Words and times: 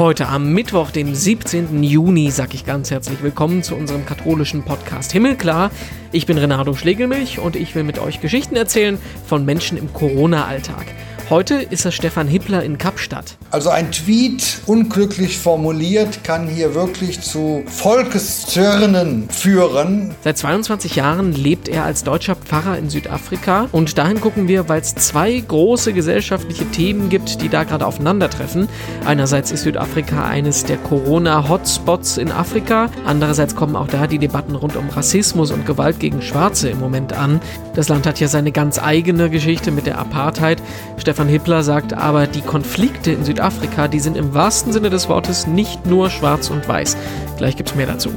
Heute 0.00 0.28
am 0.28 0.54
Mittwoch, 0.54 0.92
dem 0.92 1.14
17. 1.14 1.82
Juni, 1.82 2.30
sage 2.30 2.54
ich 2.54 2.64
ganz 2.64 2.90
herzlich 2.90 3.22
willkommen 3.22 3.62
zu 3.62 3.76
unserem 3.76 4.06
katholischen 4.06 4.62
Podcast 4.62 5.12
Himmelklar. 5.12 5.70
Ich 6.10 6.24
bin 6.24 6.38
Renato 6.38 6.74
Schlegelmilch 6.74 7.38
und 7.38 7.54
ich 7.54 7.74
will 7.74 7.82
mit 7.82 7.98
euch 7.98 8.22
Geschichten 8.22 8.56
erzählen 8.56 8.96
von 9.26 9.44
Menschen 9.44 9.76
im 9.76 9.92
Corona-Alltag. 9.92 10.86
Heute 11.30 11.54
ist 11.54 11.86
es 11.86 11.94
Stefan 11.94 12.26
Hippler 12.26 12.64
in 12.64 12.76
Kapstadt. 12.76 13.36
Also 13.52 13.70
ein 13.70 13.92
Tweet, 13.92 14.62
unglücklich 14.66 15.38
formuliert, 15.38 16.24
kann 16.24 16.48
hier 16.48 16.74
wirklich 16.74 17.20
zu 17.20 17.62
Volkszürnen 17.68 19.28
führen. 19.30 20.12
Seit 20.24 20.38
22 20.38 20.96
Jahren 20.96 21.32
lebt 21.32 21.68
er 21.68 21.84
als 21.84 22.02
deutscher 22.02 22.34
Pfarrer 22.34 22.78
in 22.78 22.90
Südafrika 22.90 23.68
und 23.70 23.96
dahin 23.96 24.20
gucken 24.20 24.48
wir, 24.48 24.68
weil 24.68 24.80
es 24.80 24.96
zwei 24.96 25.38
große 25.38 25.92
gesellschaftliche 25.92 26.64
Themen 26.72 27.10
gibt, 27.10 27.40
die 27.42 27.48
da 27.48 27.62
gerade 27.62 27.86
aufeinandertreffen. 27.86 28.68
Einerseits 29.04 29.52
ist 29.52 29.62
Südafrika 29.62 30.24
eines 30.24 30.64
der 30.64 30.78
Corona-Hotspots 30.78 32.18
in 32.18 32.32
Afrika, 32.32 32.90
andererseits 33.06 33.54
kommen 33.54 33.76
auch 33.76 33.86
da 33.86 34.08
die 34.08 34.18
Debatten 34.18 34.56
rund 34.56 34.74
um 34.74 34.88
Rassismus 34.88 35.52
und 35.52 35.64
Gewalt 35.64 36.00
gegen 36.00 36.22
Schwarze 36.22 36.70
im 36.70 36.80
Moment 36.80 37.12
an. 37.12 37.40
Das 37.76 37.88
Land 37.88 38.04
hat 38.08 38.18
ja 38.18 38.26
seine 38.26 38.50
ganz 38.50 38.80
eigene 38.80 39.30
Geschichte 39.30 39.70
mit 39.70 39.86
der 39.86 39.98
Apartheid. 39.98 40.60
Stefan 40.98 41.19
Stefan 41.20 41.32
Hippler 41.32 41.62
sagt 41.62 41.92
aber, 41.92 42.26
die 42.26 42.40
Konflikte 42.40 43.12
in 43.12 43.26
Südafrika, 43.26 43.88
die 43.88 44.00
sind 44.00 44.16
im 44.16 44.32
wahrsten 44.32 44.72
Sinne 44.72 44.88
des 44.88 45.10
Wortes 45.10 45.46
nicht 45.46 45.84
nur 45.84 46.08
schwarz 46.08 46.48
und 46.48 46.66
weiß. 46.66 46.96
Gleich 47.36 47.56
gibt's 47.56 47.74
mehr 47.74 47.86
dazu. 47.86 48.08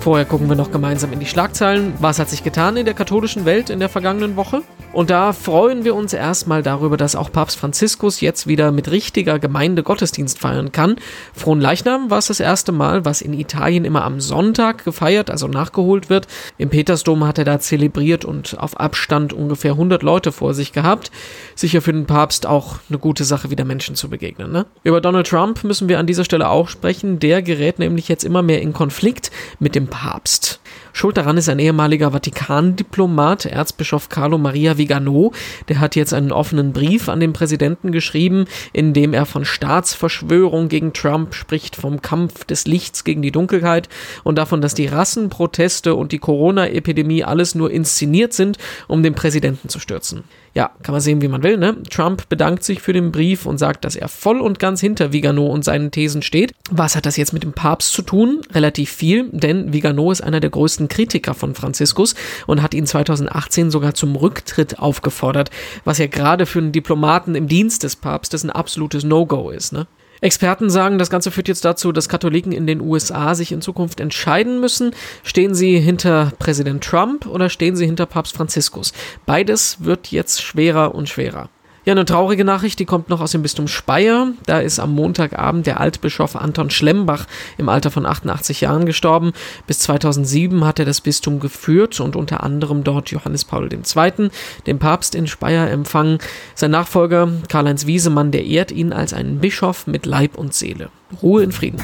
Vorher 0.00 0.24
gucken 0.24 0.48
wir 0.48 0.56
noch 0.56 0.72
gemeinsam 0.72 1.12
in 1.12 1.20
die 1.20 1.26
Schlagzeilen. 1.26 1.92
Was 2.00 2.18
hat 2.18 2.28
sich 2.28 2.42
getan 2.42 2.76
in 2.76 2.86
der 2.86 2.94
katholischen 2.94 3.44
Welt 3.44 3.70
in 3.70 3.78
der 3.78 3.88
vergangenen 3.88 4.34
Woche? 4.34 4.62
Und 4.92 5.08
da 5.08 5.32
freuen 5.32 5.84
wir 5.84 5.94
uns 5.94 6.12
erstmal 6.12 6.62
darüber, 6.62 6.98
dass 6.98 7.16
auch 7.16 7.32
Papst 7.32 7.58
Franziskus 7.58 8.20
jetzt 8.20 8.46
wieder 8.46 8.72
mit 8.72 8.90
richtiger 8.90 9.38
Gemeinde 9.38 9.82
Gottesdienst 9.82 10.38
feiern 10.38 10.70
kann. 10.70 10.96
Frohen 11.32 11.62
Leichnam 11.62 12.10
war 12.10 12.18
es 12.18 12.26
das 12.26 12.40
erste 12.40 12.72
Mal, 12.72 13.06
was 13.06 13.22
in 13.22 13.32
Italien 13.32 13.86
immer 13.86 14.04
am 14.04 14.20
Sonntag 14.20 14.84
gefeiert, 14.84 15.30
also 15.30 15.48
nachgeholt 15.48 16.10
wird. 16.10 16.26
Im 16.58 16.68
Petersdom 16.68 17.24
hat 17.26 17.38
er 17.38 17.46
da 17.46 17.58
zelebriert 17.58 18.26
und 18.26 18.58
auf 18.58 18.78
Abstand 18.78 19.32
ungefähr 19.32 19.72
100 19.72 20.02
Leute 20.02 20.30
vor 20.30 20.52
sich 20.52 20.72
gehabt. 20.72 21.10
Sicher 21.54 21.80
für 21.80 21.94
den 21.94 22.04
Papst 22.04 22.44
auch 22.44 22.76
eine 22.90 22.98
gute 22.98 23.24
Sache, 23.24 23.50
wieder 23.50 23.64
Menschen 23.64 23.96
zu 23.96 24.10
begegnen. 24.10 24.52
Ne? 24.52 24.66
Über 24.84 25.00
Donald 25.00 25.26
Trump 25.26 25.64
müssen 25.64 25.88
wir 25.88 25.98
an 25.98 26.06
dieser 26.06 26.24
Stelle 26.24 26.50
auch 26.50 26.68
sprechen. 26.68 27.18
Der 27.18 27.40
gerät 27.40 27.78
nämlich 27.78 28.08
jetzt 28.08 28.24
immer 28.24 28.42
mehr 28.42 28.60
in 28.60 28.74
Konflikt 28.74 29.30
mit 29.58 29.74
dem 29.74 29.86
Papst. 29.86 30.60
Schuld 30.92 31.16
daran 31.16 31.36
ist 31.36 31.48
ein 31.48 31.58
ehemaliger 31.58 32.10
Vatikan-Diplomat, 32.12 33.46
Erzbischof 33.46 34.08
Carlo 34.08 34.36
Maria 34.38 34.76
Vigano. 34.76 35.32
Der 35.68 35.80
hat 35.80 35.96
jetzt 35.96 36.12
einen 36.12 36.32
offenen 36.32 36.72
Brief 36.72 37.08
an 37.08 37.20
den 37.20 37.32
Präsidenten 37.32 37.92
geschrieben, 37.92 38.44
in 38.72 38.92
dem 38.92 39.14
er 39.14 39.24
von 39.24 39.44
Staatsverschwörung 39.44 40.68
gegen 40.68 40.92
Trump 40.92 41.34
spricht, 41.34 41.76
vom 41.76 42.02
Kampf 42.02 42.44
des 42.44 42.66
Lichts 42.66 43.04
gegen 43.04 43.22
die 43.22 43.32
Dunkelheit 43.32 43.88
und 44.22 44.36
davon, 44.36 44.60
dass 44.60 44.74
die 44.74 44.86
Rassenproteste 44.86 45.94
und 45.94 46.12
die 46.12 46.18
Corona-Epidemie 46.18 47.24
alles 47.24 47.54
nur 47.54 47.70
inszeniert 47.70 48.32
sind, 48.32 48.58
um 48.86 49.02
den 49.02 49.14
Präsidenten 49.14 49.68
zu 49.68 49.78
stürzen. 49.78 50.24
Ja, 50.54 50.70
kann 50.82 50.92
man 50.92 51.00
sehen, 51.00 51.22
wie 51.22 51.28
man 51.28 51.42
will, 51.42 51.56
ne? 51.56 51.82
Trump 51.88 52.28
bedankt 52.28 52.62
sich 52.62 52.82
für 52.82 52.92
den 52.92 53.10
Brief 53.10 53.46
und 53.46 53.56
sagt, 53.56 53.86
dass 53.86 53.96
er 53.96 54.08
voll 54.08 54.38
und 54.38 54.58
ganz 54.58 54.82
hinter 54.82 55.10
Vigano 55.10 55.46
und 55.46 55.64
seinen 55.64 55.90
Thesen 55.90 56.20
steht. 56.20 56.52
Was 56.70 56.94
hat 56.94 57.06
das 57.06 57.16
jetzt 57.16 57.32
mit 57.32 57.42
dem 57.42 57.54
Papst 57.54 57.94
zu 57.94 58.02
tun? 58.02 58.42
Relativ 58.52 58.90
viel, 58.90 59.30
denn 59.30 59.72
Vigano 59.72 60.12
ist 60.12 60.20
einer 60.20 60.40
der 60.40 60.50
größten 60.50 60.81
Kritiker 60.88 61.34
von 61.34 61.54
Franziskus 61.54 62.14
und 62.46 62.62
hat 62.62 62.74
ihn 62.74 62.86
2018 62.86 63.70
sogar 63.70 63.94
zum 63.94 64.16
Rücktritt 64.16 64.78
aufgefordert, 64.78 65.50
was 65.84 65.98
ja 65.98 66.06
gerade 66.06 66.46
für 66.46 66.58
einen 66.58 66.72
Diplomaten 66.72 67.34
im 67.34 67.48
Dienst 67.48 67.82
des 67.82 67.96
Papstes 67.96 68.44
ein 68.44 68.50
absolutes 68.50 69.04
No-Go 69.04 69.50
ist, 69.50 69.72
ne? 69.72 69.86
Experten 70.22 70.70
sagen, 70.70 70.98
das 70.98 71.10
Ganze 71.10 71.32
führt 71.32 71.48
jetzt 71.48 71.64
dazu, 71.64 71.90
dass 71.90 72.08
Katholiken 72.08 72.52
in 72.52 72.64
den 72.64 72.80
USA 72.80 73.34
sich 73.34 73.50
in 73.50 73.60
Zukunft 73.60 73.98
entscheiden 73.98 74.60
müssen, 74.60 74.94
stehen 75.24 75.52
sie 75.52 75.80
hinter 75.80 76.32
Präsident 76.38 76.84
Trump 76.84 77.26
oder 77.26 77.48
stehen 77.48 77.74
sie 77.74 77.86
hinter 77.86 78.06
Papst 78.06 78.36
Franziskus. 78.36 78.92
Beides 79.26 79.78
wird 79.80 80.12
jetzt 80.12 80.40
schwerer 80.40 80.94
und 80.94 81.08
schwerer. 81.08 81.48
Ja, 81.84 81.94
eine 81.94 82.04
traurige 82.04 82.44
Nachricht, 82.44 82.78
die 82.78 82.84
kommt 82.84 83.08
noch 83.08 83.20
aus 83.20 83.32
dem 83.32 83.42
Bistum 83.42 83.66
Speyer. 83.66 84.28
Da 84.46 84.60
ist 84.60 84.78
am 84.78 84.94
Montagabend 84.94 85.66
der 85.66 85.80
Altbischof 85.80 86.36
Anton 86.36 86.70
Schlembach 86.70 87.26
im 87.58 87.68
Alter 87.68 87.90
von 87.90 88.06
88 88.06 88.60
Jahren 88.60 88.86
gestorben. 88.86 89.32
Bis 89.66 89.80
2007 89.80 90.64
hat 90.64 90.78
er 90.78 90.84
das 90.84 91.00
Bistum 91.00 91.40
geführt 91.40 91.98
und 91.98 92.14
unter 92.14 92.44
anderem 92.44 92.84
dort 92.84 93.10
Johannes 93.10 93.44
Paul 93.44 93.68
II., 93.72 94.30
den 94.66 94.78
Papst 94.78 95.16
in 95.16 95.26
Speyer, 95.26 95.70
empfangen. 95.70 96.18
Sein 96.54 96.70
Nachfolger 96.70 97.28
Karl-Heinz 97.48 97.84
Wiesemann, 97.86 98.30
der 98.30 98.44
ehrt 98.44 98.70
ihn 98.70 98.92
als 98.92 99.12
einen 99.12 99.40
Bischof 99.40 99.88
mit 99.88 100.06
Leib 100.06 100.38
und 100.38 100.54
Seele. 100.54 100.88
Ruhe 101.20 101.42
in 101.42 101.50
Frieden. 101.50 101.82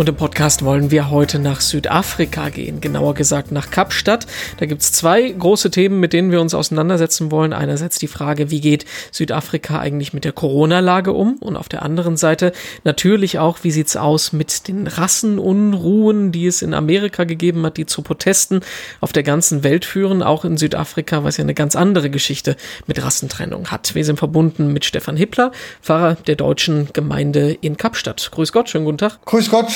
Und 0.00 0.08
im 0.08 0.16
Podcast 0.16 0.64
wollen 0.64 0.90
wir 0.90 1.10
heute 1.10 1.38
nach 1.38 1.60
Südafrika 1.60 2.48
gehen, 2.48 2.80
genauer 2.80 3.12
gesagt 3.12 3.52
nach 3.52 3.70
Kapstadt. 3.70 4.26
Da 4.56 4.64
gibt 4.64 4.80
es 4.80 4.92
zwei 4.92 5.28
große 5.28 5.70
Themen, 5.70 6.00
mit 6.00 6.14
denen 6.14 6.30
wir 6.30 6.40
uns 6.40 6.54
auseinandersetzen 6.54 7.30
wollen. 7.30 7.52
Einerseits 7.52 7.98
die 7.98 8.06
Frage, 8.06 8.50
wie 8.50 8.62
geht 8.62 8.86
Südafrika 9.12 9.78
eigentlich 9.78 10.14
mit 10.14 10.24
der 10.24 10.32
Corona-Lage 10.32 11.12
um? 11.12 11.34
Und 11.34 11.58
auf 11.58 11.68
der 11.68 11.82
anderen 11.82 12.16
Seite 12.16 12.52
natürlich 12.82 13.38
auch, 13.38 13.58
wie 13.60 13.70
sieht's 13.70 13.94
aus 13.94 14.32
mit 14.32 14.68
den 14.68 14.86
Rassenunruhen, 14.86 16.32
die 16.32 16.46
es 16.46 16.62
in 16.62 16.72
Amerika 16.72 17.24
gegeben 17.24 17.66
hat, 17.66 17.76
die 17.76 17.84
zu 17.84 18.00
Protesten 18.00 18.60
auf 19.02 19.12
der 19.12 19.22
ganzen 19.22 19.64
Welt 19.64 19.84
führen, 19.84 20.22
auch 20.22 20.46
in 20.46 20.56
Südafrika, 20.56 21.24
was 21.24 21.36
ja 21.36 21.44
eine 21.44 21.52
ganz 21.52 21.76
andere 21.76 22.08
Geschichte 22.08 22.56
mit 22.86 23.04
Rassentrennung 23.04 23.70
hat. 23.70 23.94
Wir 23.94 24.06
sind 24.06 24.18
verbunden 24.18 24.72
mit 24.72 24.86
Stefan 24.86 25.18
Hippler, 25.18 25.52
Pfarrer 25.82 26.14
der 26.14 26.36
deutschen 26.36 26.88
Gemeinde 26.94 27.52
in 27.60 27.76
Kapstadt. 27.76 28.30
Grüß 28.32 28.50
Gott, 28.52 28.70
schönen 28.70 28.86
guten 28.86 28.96
Tag. 28.96 29.18
Grüß 29.26 29.50
Gott. 29.50 29.66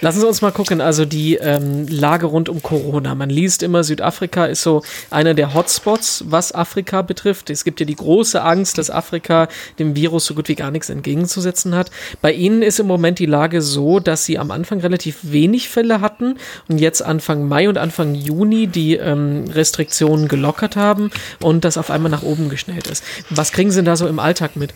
Lassen 0.00 0.20
Sie 0.20 0.26
uns 0.26 0.42
mal 0.42 0.52
gucken, 0.52 0.80
also 0.80 1.04
die 1.04 1.36
ähm, 1.36 1.86
Lage 1.88 2.26
rund 2.26 2.48
um 2.48 2.62
Corona. 2.62 3.14
Man 3.14 3.30
liest 3.30 3.62
immer, 3.62 3.82
Südafrika 3.82 4.46
ist 4.46 4.62
so 4.62 4.82
einer 5.10 5.34
der 5.34 5.54
Hotspots, 5.54 6.24
was 6.28 6.54
Afrika 6.54 7.02
betrifft. 7.02 7.50
Es 7.50 7.64
gibt 7.64 7.80
ja 7.80 7.86
die 7.86 7.96
große 7.96 8.42
Angst, 8.42 8.78
dass 8.78 8.90
Afrika 8.90 9.48
dem 9.78 9.96
Virus 9.96 10.26
so 10.26 10.34
gut 10.34 10.48
wie 10.48 10.54
gar 10.54 10.70
nichts 10.70 10.90
entgegenzusetzen 10.90 11.74
hat. 11.74 11.90
Bei 12.20 12.32
Ihnen 12.32 12.62
ist 12.62 12.78
im 12.78 12.86
Moment 12.86 13.18
die 13.18 13.26
Lage 13.26 13.62
so, 13.62 13.98
dass 13.98 14.24
Sie 14.24 14.38
am 14.38 14.50
Anfang 14.50 14.80
relativ 14.80 15.18
wenig 15.22 15.68
Fälle 15.68 16.00
hatten 16.00 16.36
und 16.68 16.78
jetzt 16.78 17.02
Anfang 17.02 17.48
Mai 17.48 17.68
und 17.68 17.78
Anfang 17.78 18.14
Juni 18.14 18.66
die 18.66 18.96
ähm, 18.96 19.44
Restriktionen 19.50 20.28
gelockert 20.28 20.76
haben 20.76 21.10
und 21.40 21.64
das 21.64 21.78
auf 21.78 21.90
einmal 21.90 22.10
nach 22.10 22.22
oben 22.22 22.48
geschnellt 22.48 22.86
ist. 22.88 23.02
Was 23.30 23.52
kriegen 23.52 23.70
Sie 23.70 23.82
da 23.82 23.96
so 23.96 24.06
im 24.06 24.18
Alltag 24.18 24.56
mit? 24.56 24.74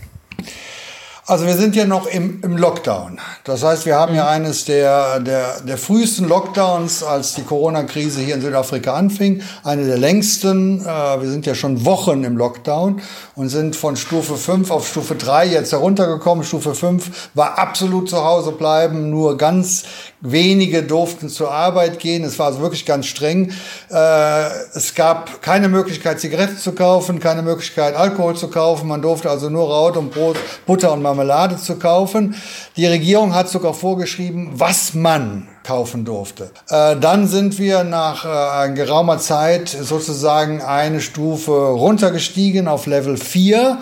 Also 1.30 1.46
wir 1.46 1.54
sind 1.54 1.76
ja 1.76 1.84
noch 1.84 2.08
im, 2.08 2.40
im 2.42 2.56
Lockdown. 2.56 3.20
Das 3.44 3.62
heißt, 3.62 3.86
wir 3.86 3.94
haben 3.94 4.16
ja 4.16 4.24
mhm. 4.24 4.30
eines 4.30 4.64
der, 4.64 5.20
der, 5.20 5.60
der 5.60 5.78
frühesten 5.78 6.26
Lockdowns, 6.28 7.04
als 7.04 7.34
die 7.34 7.44
Corona-Krise 7.44 8.20
hier 8.20 8.34
in 8.34 8.40
Südafrika 8.40 8.94
anfing. 8.94 9.40
Eine 9.62 9.86
der 9.86 9.96
längsten. 9.96 10.80
Äh, 10.80 10.84
wir 10.84 11.30
sind 11.30 11.46
ja 11.46 11.54
schon 11.54 11.84
Wochen 11.84 12.24
im 12.24 12.36
Lockdown 12.36 13.00
und 13.36 13.48
sind 13.48 13.76
von 13.76 13.94
Stufe 13.94 14.34
5 14.34 14.72
auf 14.72 14.88
Stufe 14.88 15.14
3 15.14 15.46
jetzt 15.46 15.70
heruntergekommen. 15.70 16.42
Stufe 16.42 16.74
5 16.74 17.30
war 17.34 17.58
absolut 17.58 18.10
zu 18.10 18.24
Hause 18.24 18.50
bleiben. 18.50 19.10
Nur 19.10 19.38
ganz 19.38 19.84
wenige 20.20 20.82
durften 20.82 21.28
zur 21.28 21.50
Arbeit 21.50 21.98
gehen. 21.98 22.24
Es 22.24 22.38
war 22.38 22.46
also 22.46 22.60
wirklich 22.60 22.84
ganz 22.84 23.06
streng. 23.06 23.52
Äh, 23.90 24.46
es 24.74 24.94
gab 24.94 25.42
keine 25.42 25.68
Möglichkeit, 25.68 26.20
Zigaretten 26.20 26.58
zu 26.58 26.72
kaufen, 26.72 27.20
keine 27.20 27.42
Möglichkeit, 27.42 27.94
Alkohol 27.94 28.36
zu 28.36 28.48
kaufen. 28.48 28.88
Man 28.88 29.02
durfte 29.02 29.30
also 29.30 29.48
nur 29.48 29.68
Raut 29.68 29.96
und 29.96 30.12
Brot, 30.12 30.36
Butter 30.66 30.92
und 30.92 31.02
Marmelade 31.02 31.56
zu 31.56 31.76
kaufen. 31.76 32.34
Die 32.76 32.86
Regierung 32.86 33.34
hat 33.34 33.48
sogar 33.48 33.74
vorgeschrieben, 33.74 34.50
was 34.54 34.94
man 34.94 35.48
kaufen 35.62 36.04
durfte. 36.04 36.50
Äh, 36.68 36.96
dann 36.96 37.26
sind 37.26 37.58
wir 37.58 37.84
nach 37.84 38.24
äh, 38.66 38.72
geraumer 38.72 39.18
Zeit 39.18 39.68
sozusagen 39.68 40.62
eine 40.62 41.00
Stufe 41.00 41.52
runtergestiegen 41.52 42.68
auf 42.68 42.86
Level 42.86 43.16
4. 43.16 43.78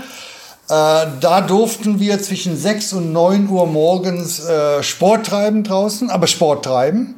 Äh, 0.68 1.06
da 1.20 1.40
durften 1.40 1.98
wir 1.98 2.20
zwischen 2.20 2.56
6 2.56 2.92
und 2.92 3.12
9 3.12 3.48
Uhr 3.48 3.66
morgens 3.66 4.44
äh, 4.44 4.82
Sport 4.82 5.26
treiben 5.26 5.64
draußen, 5.64 6.10
aber 6.10 6.26
Sport 6.26 6.66
treiben. 6.66 7.14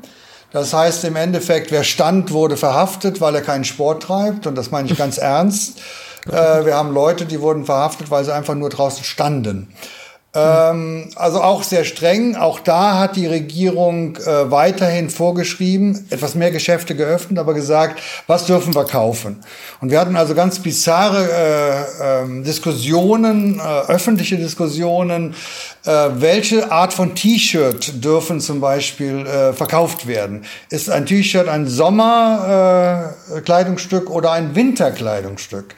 Das 0.52 0.72
heißt 0.72 1.04
im 1.04 1.16
Endeffekt, 1.16 1.70
wer 1.70 1.84
stand, 1.84 2.32
wurde 2.32 2.56
verhaftet, 2.56 3.20
weil 3.20 3.34
er 3.34 3.42
keinen 3.42 3.64
Sport 3.64 4.04
treibt. 4.04 4.46
Und 4.46 4.54
das 4.54 4.70
meine 4.70 4.90
ich 4.90 4.96
ganz 4.96 5.18
ernst. 5.18 5.80
Äh, 6.28 6.64
wir 6.64 6.76
haben 6.76 6.92
Leute, 6.92 7.26
die 7.26 7.40
wurden 7.40 7.64
verhaftet, 7.64 8.10
weil 8.10 8.24
sie 8.24 8.34
einfach 8.34 8.54
nur 8.54 8.70
draußen 8.70 9.04
standen. 9.04 9.68
Ähm, 10.32 11.10
also 11.16 11.42
auch 11.42 11.64
sehr 11.64 11.84
streng. 11.84 12.36
Auch 12.36 12.60
da 12.60 12.98
hat 12.98 13.16
die 13.16 13.26
Regierung 13.26 14.16
äh, 14.16 14.48
weiterhin 14.48 15.10
vorgeschrieben, 15.10 16.06
etwas 16.10 16.36
mehr 16.36 16.52
Geschäfte 16.52 16.94
geöffnet, 16.94 17.40
aber 17.40 17.52
gesagt, 17.52 18.00
was 18.28 18.46
dürfen 18.46 18.72
wir 18.76 18.84
kaufen. 18.84 19.40
Und 19.80 19.90
wir 19.90 19.98
hatten 19.98 20.14
also 20.14 20.36
ganz 20.36 20.60
bizarre 20.60 21.28
äh, 21.28 22.22
äh, 22.22 22.42
Diskussionen, 22.44 23.58
äh, 23.58 23.62
öffentliche 23.90 24.36
Diskussionen, 24.36 25.34
äh, 25.84 26.10
welche 26.14 26.70
Art 26.70 26.92
von 26.92 27.16
T-Shirt 27.16 28.04
dürfen 28.04 28.40
zum 28.40 28.60
Beispiel 28.60 29.26
äh, 29.26 29.52
verkauft 29.52 30.06
werden. 30.06 30.44
Ist 30.68 30.90
ein 30.90 31.06
T-Shirt 31.06 31.48
ein 31.48 31.66
Sommerkleidungsstück 31.66 34.10
oder 34.10 34.30
ein 34.30 34.54
Winterkleidungsstück? 34.54 35.74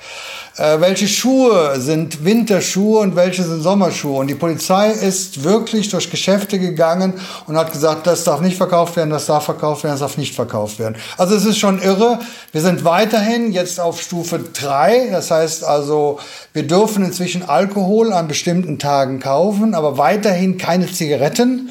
äh, 0.58 0.80
welche 0.80 1.08
Schuhe 1.08 1.80
sind 1.80 2.24
Winterschuhe 2.24 3.00
und 3.00 3.16
welche 3.16 3.42
sind 3.42 3.62
Sommerschuhe. 3.62 4.18
Und 4.18 4.28
die 4.28 4.34
Polizei 4.42 4.90
ist 4.90 5.44
wirklich 5.44 5.88
durch 5.88 6.10
Geschäfte 6.10 6.58
gegangen 6.58 7.14
und 7.46 7.56
hat 7.56 7.70
gesagt, 7.70 8.08
das 8.08 8.24
darf 8.24 8.40
nicht 8.40 8.56
verkauft 8.56 8.96
werden, 8.96 9.10
das 9.10 9.26
darf 9.26 9.44
verkauft 9.44 9.84
werden, 9.84 9.92
das 9.92 10.00
darf 10.00 10.16
nicht 10.16 10.34
verkauft 10.34 10.80
werden. 10.80 10.96
Also 11.16 11.36
es 11.36 11.44
ist 11.44 11.58
schon 11.58 11.80
irre. 11.80 12.18
Wir 12.50 12.60
sind 12.60 12.84
weiterhin 12.84 13.52
jetzt 13.52 13.78
auf 13.78 14.02
Stufe 14.02 14.40
drei. 14.40 15.10
Das 15.12 15.30
heißt 15.30 15.62
also, 15.62 16.18
wir 16.52 16.66
dürfen 16.66 17.04
inzwischen 17.04 17.48
Alkohol 17.48 18.12
an 18.12 18.26
bestimmten 18.26 18.80
Tagen 18.80 19.20
kaufen, 19.20 19.76
aber 19.76 19.96
weiterhin 19.96 20.58
keine 20.58 20.90
Zigaretten. 20.90 21.70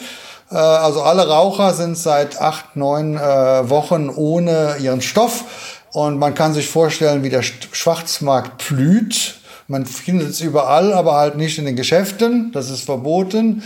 Äh, 0.50 0.56
also 0.56 1.02
alle 1.02 1.28
Raucher 1.28 1.74
sind 1.74 1.98
seit 1.98 2.40
acht, 2.40 2.78
neun 2.78 3.18
äh, 3.18 3.70
Wochen 3.70 4.08
ohne 4.08 4.78
ihren 4.80 5.02
Stoff. 5.02 5.44
Und 5.92 6.20
man 6.20 6.36
kann 6.36 6.54
sich 6.54 6.70
vorstellen, 6.70 7.22
wie 7.24 7.30
der 7.30 7.42
Schwarzmarkt 7.42 8.66
blüht. 8.70 9.41
Man 9.72 9.86
findet 9.86 10.32
es 10.32 10.42
überall, 10.42 10.92
aber 10.92 11.14
halt 11.14 11.38
nicht 11.38 11.58
in 11.58 11.64
den 11.64 11.78
Geschäften. 11.78 12.52
Das 12.52 12.70
ist 12.70 12.82
verboten. 12.82 13.64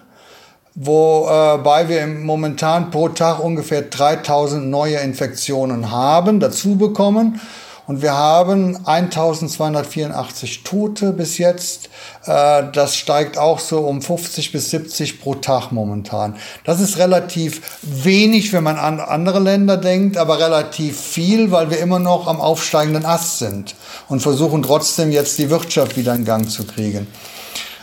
wobei 0.77 1.89
wir 1.89 2.07
momentan 2.07 2.91
pro 2.91 3.09
Tag 3.09 3.39
ungefähr 3.39 3.89
3.000 3.89 4.59
neue 4.59 4.97
Infektionen 4.97 5.91
haben, 5.91 6.39
dazu 6.39 6.77
bekommen. 6.77 7.41
Und 7.87 8.01
wir 8.01 8.15
haben 8.15 8.77
1284 8.85 10.63
Tote 10.63 11.13
bis 11.13 11.37
jetzt. 11.37 11.89
Äh, 12.25 12.63
das 12.73 12.97
steigt 12.97 13.37
auch 13.37 13.59
so 13.59 13.79
um 13.79 14.01
50 14.01 14.51
bis 14.51 14.69
70 14.71 15.21
pro 15.21 15.35
Tag 15.35 15.71
momentan. 15.71 16.35
Das 16.65 16.81
ist 16.81 16.97
relativ 16.97 17.79
wenig, 17.81 18.51
wenn 18.51 18.65
man 18.65 18.75
an 18.75 18.99
andere 18.99 19.39
Länder 19.39 19.77
denkt, 19.77 20.17
aber 20.17 20.37
relativ 20.37 20.99
viel, 20.99 21.51
weil 21.51 21.71
wir 21.71 21.79
immer 21.79 21.99
noch 21.99 22.27
am 22.27 22.41
aufsteigenden 22.41 23.05
Ast 23.05 23.39
sind 23.39 23.75
und 24.09 24.19
versuchen 24.19 24.63
trotzdem 24.63 25.09
jetzt 25.11 25.39
die 25.39 25.49
Wirtschaft 25.49 25.95
wieder 25.95 26.13
in 26.13 26.25
Gang 26.25 26.49
zu 26.49 26.65
kriegen. 26.65 27.07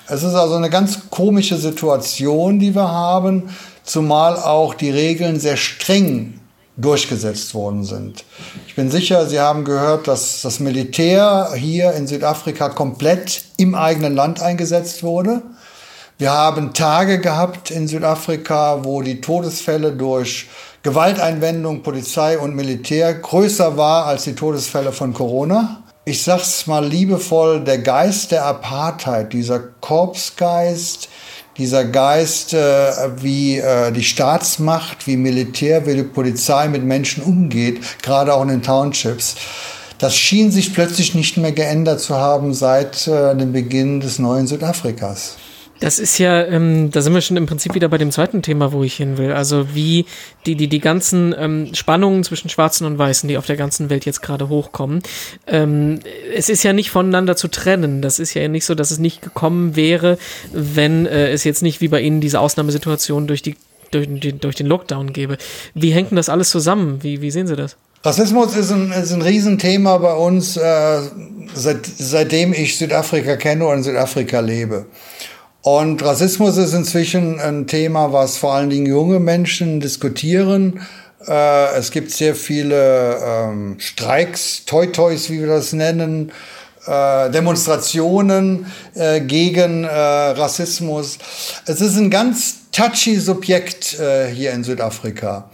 Es 0.06 0.22
ist 0.22 0.34
also 0.34 0.56
eine 0.56 0.68
ganz 0.68 1.08
komische 1.08 1.56
Situation, 1.56 2.58
die 2.58 2.74
wir 2.74 2.88
haben, 2.88 3.44
zumal 3.84 4.36
auch 4.36 4.74
die 4.74 4.90
Regeln 4.90 5.40
sehr 5.40 5.56
streng 5.56 6.40
durchgesetzt 6.76 7.54
worden 7.54 7.84
sind. 7.84 8.24
Ich 8.66 8.74
bin 8.74 8.90
sicher, 8.90 9.26
Sie 9.26 9.40
haben 9.40 9.64
gehört, 9.64 10.06
dass 10.08 10.42
das 10.42 10.60
Militär 10.60 11.52
hier 11.54 11.92
in 11.92 12.06
Südafrika 12.06 12.68
komplett 12.68 13.44
im 13.56 13.74
eigenen 13.74 14.14
Land 14.14 14.42
eingesetzt 14.42 15.02
wurde. 15.02 15.42
Wir 16.18 16.32
haben 16.32 16.74
Tage 16.74 17.20
gehabt 17.20 17.70
in 17.70 17.88
Südafrika, 17.88 18.84
wo 18.84 19.02
die 19.02 19.20
Todesfälle 19.20 19.92
durch 19.92 20.48
Gewalteinwendung, 20.82 21.82
Polizei 21.82 22.38
und 22.38 22.54
Militär 22.54 23.14
größer 23.14 23.78
war 23.78 24.04
als 24.06 24.24
die 24.24 24.34
Todesfälle 24.34 24.92
von 24.92 25.14
Corona. 25.14 25.83
Ich 26.06 26.22
sag's 26.22 26.66
mal 26.66 26.84
liebevoll, 26.84 27.64
der 27.64 27.78
Geist 27.78 28.30
der 28.30 28.44
Apartheid, 28.44 29.32
dieser 29.32 29.58
Korpsgeist, 29.58 31.08
dieser 31.56 31.86
Geist, 31.86 32.52
äh, 32.52 33.22
wie 33.22 33.56
äh, 33.56 33.90
die 33.90 34.02
Staatsmacht, 34.02 35.06
wie 35.06 35.16
Militär, 35.16 35.86
wie 35.86 35.94
die 35.94 36.02
Polizei 36.02 36.68
mit 36.68 36.84
Menschen 36.84 37.22
umgeht, 37.22 37.80
gerade 38.02 38.34
auch 38.34 38.42
in 38.42 38.48
den 38.48 38.62
Townships, 38.62 39.36
das 39.96 40.14
schien 40.14 40.50
sich 40.50 40.74
plötzlich 40.74 41.14
nicht 41.14 41.38
mehr 41.38 41.52
geändert 41.52 42.00
zu 42.00 42.16
haben 42.16 42.52
seit 42.52 43.08
äh, 43.08 43.34
dem 43.34 43.52
Beginn 43.52 44.00
des 44.00 44.18
neuen 44.18 44.46
Südafrikas. 44.46 45.36
Das 45.84 45.98
ist 45.98 46.16
ja, 46.16 46.42
ähm, 46.46 46.90
da 46.90 47.02
sind 47.02 47.12
wir 47.12 47.20
schon 47.20 47.36
im 47.36 47.44
Prinzip 47.44 47.75
wieder 47.75 47.90
bei 47.90 47.98
dem 47.98 48.10
zweiten 48.10 48.40
Thema, 48.40 48.72
wo 48.72 48.82
ich 48.84 48.94
hin 48.94 49.19
will. 49.19 49.32
Also 49.32 49.75
wie 49.75 50.06
die, 50.46 50.54
die, 50.54 50.66
die 50.66 50.81
ganzen 50.81 51.34
ähm, 51.38 51.75
Spannungen 51.75 52.25
zwischen 52.25 52.48
Schwarzen 52.48 52.86
und 52.86 52.96
Weißen, 52.96 53.28
die 53.28 53.36
auf 53.36 53.44
der 53.44 53.58
ganzen 53.58 53.90
Welt 53.90 54.06
jetzt 54.06 54.22
gerade 54.22 54.48
hochkommen. 54.48 55.02
Ähm, 55.46 56.00
es 56.34 56.48
ist 56.48 56.62
ja 56.62 56.72
nicht 56.72 56.90
voneinander 56.90 57.36
zu 57.36 57.48
trennen. 57.48 58.00
Das 58.00 58.19
ist 58.19 58.32
ja 58.32 58.48
nicht 58.48 58.64
so, 58.64 58.75
dass 58.75 58.92
es 58.92 58.98
nicht 58.98 59.20
gekommen 59.20 59.76
wäre, 59.76 60.16
wenn 60.54 61.04
äh, 61.04 61.28
es 61.28 61.44
jetzt 61.44 61.60
nicht 61.60 61.82
wie 61.82 61.88
bei 61.88 62.00
Ihnen 62.00 62.22
diese 62.22 62.40
Ausnahmesituation 62.40 63.26
durch, 63.26 63.42
die, 63.42 63.54
durch, 63.90 64.08
die, 64.08 64.32
durch 64.38 64.54
den 64.54 64.69
Lockdown 64.69 65.12
gäbe. 65.12 65.36
Wie 65.75 65.90
hängt 65.90 66.12
denn 66.12 66.16
das 66.16 66.31
alles 66.31 66.48
zusammen? 66.48 67.02
Wie, 67.02 67.20
wie 67.20 67.31
sehen 67.31 67.46
Sie 67.46 67.56
das? 67.56 67.76
Rassismus 68.02 68.56
ist 68.56 68.70
ein, 68.70 68.90
ist 68.90 69.12
ein 69.12 69.20
Riesenthema 69.20 69.98
bei 69.98 70.14
uns, 70.14 70.56
äh, 70.56 71.00
seit, 71.54 71.84
seitdem 71.84 72.54
ich 72.54 72.78
Südafrika 72.78 73.36
kenne 73.36 73.66
und 73.66 73.76
in 73.76 73.82
Südafrika 73.82 74.40
lebe. 74.40 74.86
Und 75.64 76.05
Rassismus 76.05 76.58
ist 76.58 76.75
inzwischen 76.75 77.40
ein 77.40 77.66
Thema, 77.66 78.12
was 78.12 78.37
vor 78.37 78.52
allen 78.52 78.69
Dingen 78.69 78.84
junge 78.84 79.19
Menschen 79.19 79.81
diskutieren. 79.81 80.78
Äh, 81.26 81.78
es 81.78 81.90
gibt 81.90 82.11
sehr 82.11 82.34
viele 82.34 83.19
ähm, 83.25 83.76
Streiks, 83.78 84.66
Toy-Toys, 84.66 85.31
wie 85.31 85.40
wir 85.40 85.46
das 85.46 85.72
nennen, 85.72 86.32
äh, 86.87 87.31
Demonstrationen 87.31 88.66
äh, 88.94 89.22
gegen 89.22 89.87
Rassismus. 89.87 91.16
Es 91.64 91.81
ist 91.81 91.96
ein 91.96 92.10
ganz 92.10 92.70
touchy 92.70 93.17
Subjekt 93.19 93.96
hier 94.34 94.52
in 94.52 94.64
Südafrika. 94.64 95.49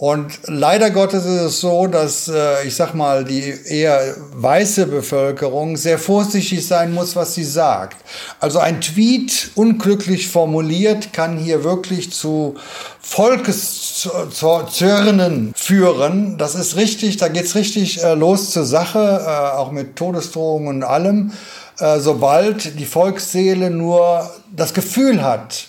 Und 0.00 0.40
leider 0.46 0.90
Gottes 0.90 1.26
ist 1.26 1.40
es 1.42 1.60
so, 1.60 1.86
dass 1.86 2.26
äh, 2.26 2.66
ich 2.66 2.74
sag 2.74 2.94
mal, 2.94 3.22
die 3.22 3.54
eher 3.66 4.16
weiße 4.32 4.86
Bevölkerung 4.86 5.76
sehr 5.76 5.98
vorsichtig 5.98 6.66
sein 6.66 6.94
muss, 6.94 7.16
was 7.16 7.34
sie 7.34 7.44
sagt. 7.44 7.98
Also 8.38 8.60
ein 8.60 8.80
Tweet 8.80 9.50
unglücklich 9.56 10.28
formuliert 10.28 11.12
kann 11.12 11.36
hier 11.36 11.64
wirklich 11.64 12.14
zu 12.14 12.54
Volkszörnen 13.02 15.52
führen. 15.54 16.38
Das 16.38 16.54
ist 16.54 16.76
richtig, 16.76 17.18
da 17.18 17.28
geht's 17.28 17.54
richtig 17.54 18.02
äh, 18.02 18.14
los 18.14 18.52
zur 18.52 18.64
Sache, 18.64 19.22
äh, 19.26 19.50
auch 19.58 19.70
mit 19.70 19.96
Todesdrohungen 19.96 20.76
und 20.76 20.82
allem. 20.82 21.32
Äh, 21.78 22.00
sobald 22.00 22.80
die 22.80 22.86
Volksseele 22.86 23.68
nur 23.68 24.30
das 24.50 24.72
Gefühl 24.72 25.22
hat, 25.22 25.66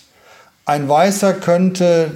ein 0.64 0.88
Weißer 0.88 1.34
könnte 1.34 2.12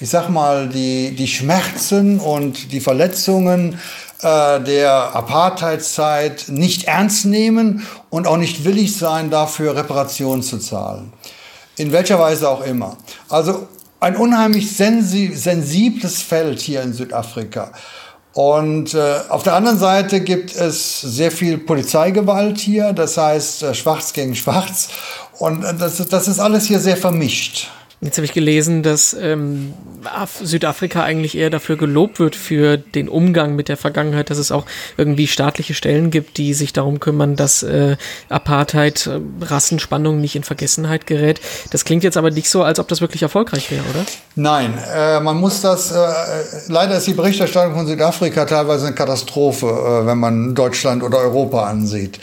ich 0.00 0.08
sag 0.08 0.30
mal, 0.30 0.68
die, 0.68 1.14
die 1.14 1.28
Schmerzen 1.28 2.18
und 2.20 2.72
die 2.72 2.80
Verletzungen 2.80 3.78
äh, 4.22 4.60
der 4.60 5.14
Apartheidzeit 5.14 6.46
nicht 6.48 6.84
ernst 6.84 7.26
nehmen 7.26 7.86
und 8.08 8.26
auch 8.26 8.38
nicht 8.38 8.64
willig 8.64 8.96
sein, 8.96 9.30
dafür 9.30 9.76
Reparationen 9.76 10.42
zu 10.42 10.58
zahlen. 10.58 11.12
In 11.76 11.92
welcher 11.92 12.18
Weise 12.18 12.48
auch 12.48 12.64
immer. 12.64 12.96
Also 13.28 13.68
ein 14.00 14.16
unheimlich 14.16 14.74
sensi 14.74 15.32
sensibles 15.34 16.22
Feld 16.22 16.60
hier 16.60 16.82
in 16.82 16.94
Südafrika. 16.94 17.72
Und 18.32 18.94
äh, 18.94 19.20
auf 19.28 19.42
der 19.42 19.54
anderen 19.54 19.78
Seite 19.78 20.20
gibt 20.20 20.54
es 20.54 21.00
sehr 21.00 21.30
viel 21.30 21.58
Polizeigewalt 21.58 22.58
hier, 22.58 22.92
das 22.92 23.18
heißt 23.18 23.64
äh, 23.64 23.74
Schwarz 23.74 24.12
gegen 24.12 24.34
Schwarz. 24.34 24.88
Und 25.38 25.64
äh, 25.64 25.74
das, 25.74 25.96
das 26.08 26.28
ist 26.28 26.38
alles 26.38 26.66
hier 26.66 26.80
sehr 26.80 26.96
vermischt. 26.96 27.68
Jetzt 28.02 28.16
habe 28.16 28.24
ich 28.24 28.32
gelesen, 28.32 28.82
dass 28.82 29.12
ähm, 29.12 29.74
Südafrika 30.42 31.02
eigentlich 31.02 31.36
eher 31.36 31.50
dafür 31.50 31.76
gelobt 31.76 32.18
wird 32.18 32.34
für 32.34 32.78
den 32.78 33.10
Umgang 33.10 33.56
mit 33.56 33.68
der 33.68 33.76
Vergangenheit, 33.76 34.30
dass 34.30 34.38
es 34.38 34.50
auch 34.50 34.64
irgendwie 34.96 35.26
staatliche 35.26 35.74
Stellen 35.74 36.10
gibt, 36.10 36.38
die 36.38 36.54
sich 36.54 36.72
darum 36.72 36.98
kümmern, 36.98 37.36
dass 37.36 37.62
äh, 37.62 37.98
Apartheid, 38.30 39.06
äh, 39.06 39.20
Rassenspannung 39.44 40.18
nicht 40.18 40.34
in 40.34 40.44
Vergessenheit 40.44 41.06
gerät. 41.06 41.42
Das 41.72 41.84
klingt 41.84 42.02
jetzt 42.02 42.16
aber 42.16 42.30
nicht 42.30 42.48
so, 42.48 42.62
als 42.62 42.78
ob 42.78 42.88
das 42.88 43.02
wirklich 43.02 43.20
erfolgreich 43.20 43.70
wäre, 43.70 43.84
oder? 43.90 44.06
Nein, 44.34 44.78
äh, 44.94 45.20
man 45.20 45.36
muss 45.36 45.60
das, 45.60 45.92
äh, 45.92 45.98
leider 46.68 46.96
ist 46.96 47.06
die 47.06 47.12
Berichterstattung 47.12 47.74
von 47.74 47.86
Südafrika 47.86 48.46
teilweise 48.46 48.86
eine 48.86 48.94
Katastrophe, 48.94 49.66
äh, 49.66 50.06
wenn 50.06 50.16
man 50.16 50.54
Deutschland 50.54 51.02
oder 51.02 51.18
Europa 51.18 51.64
ansieht. 51.64 52.18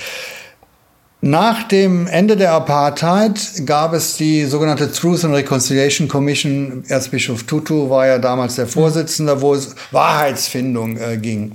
Nach 1.21 1.63
dem 1.63 2.05
Ende 2.05 2.38
der 2.38 2.51
Apartheid 2.51 3.65
gab 3.65 3.93
es 3.93 4.17
die 4.17 4.45
sogenannte 4.45 4.91
Truth 4.91 5.25
and 5.25 5.33
Reconciliation 5.33 6.07
Commission. 6.07 6.83
Erzbischof 6.88 7.43
Tutu 7.43 7.89
war 7.89 8.05
ja 8.05 8.19
damals 8.19 8.55
der 8.55 8.67
Vorsitzende, 8.67 9.41
wo 9.41 9.55
es 9.55 9.75
Wahrheitsfindung 9.91 10.97
äh, 10.97 11.17
ging. 11.17 11.53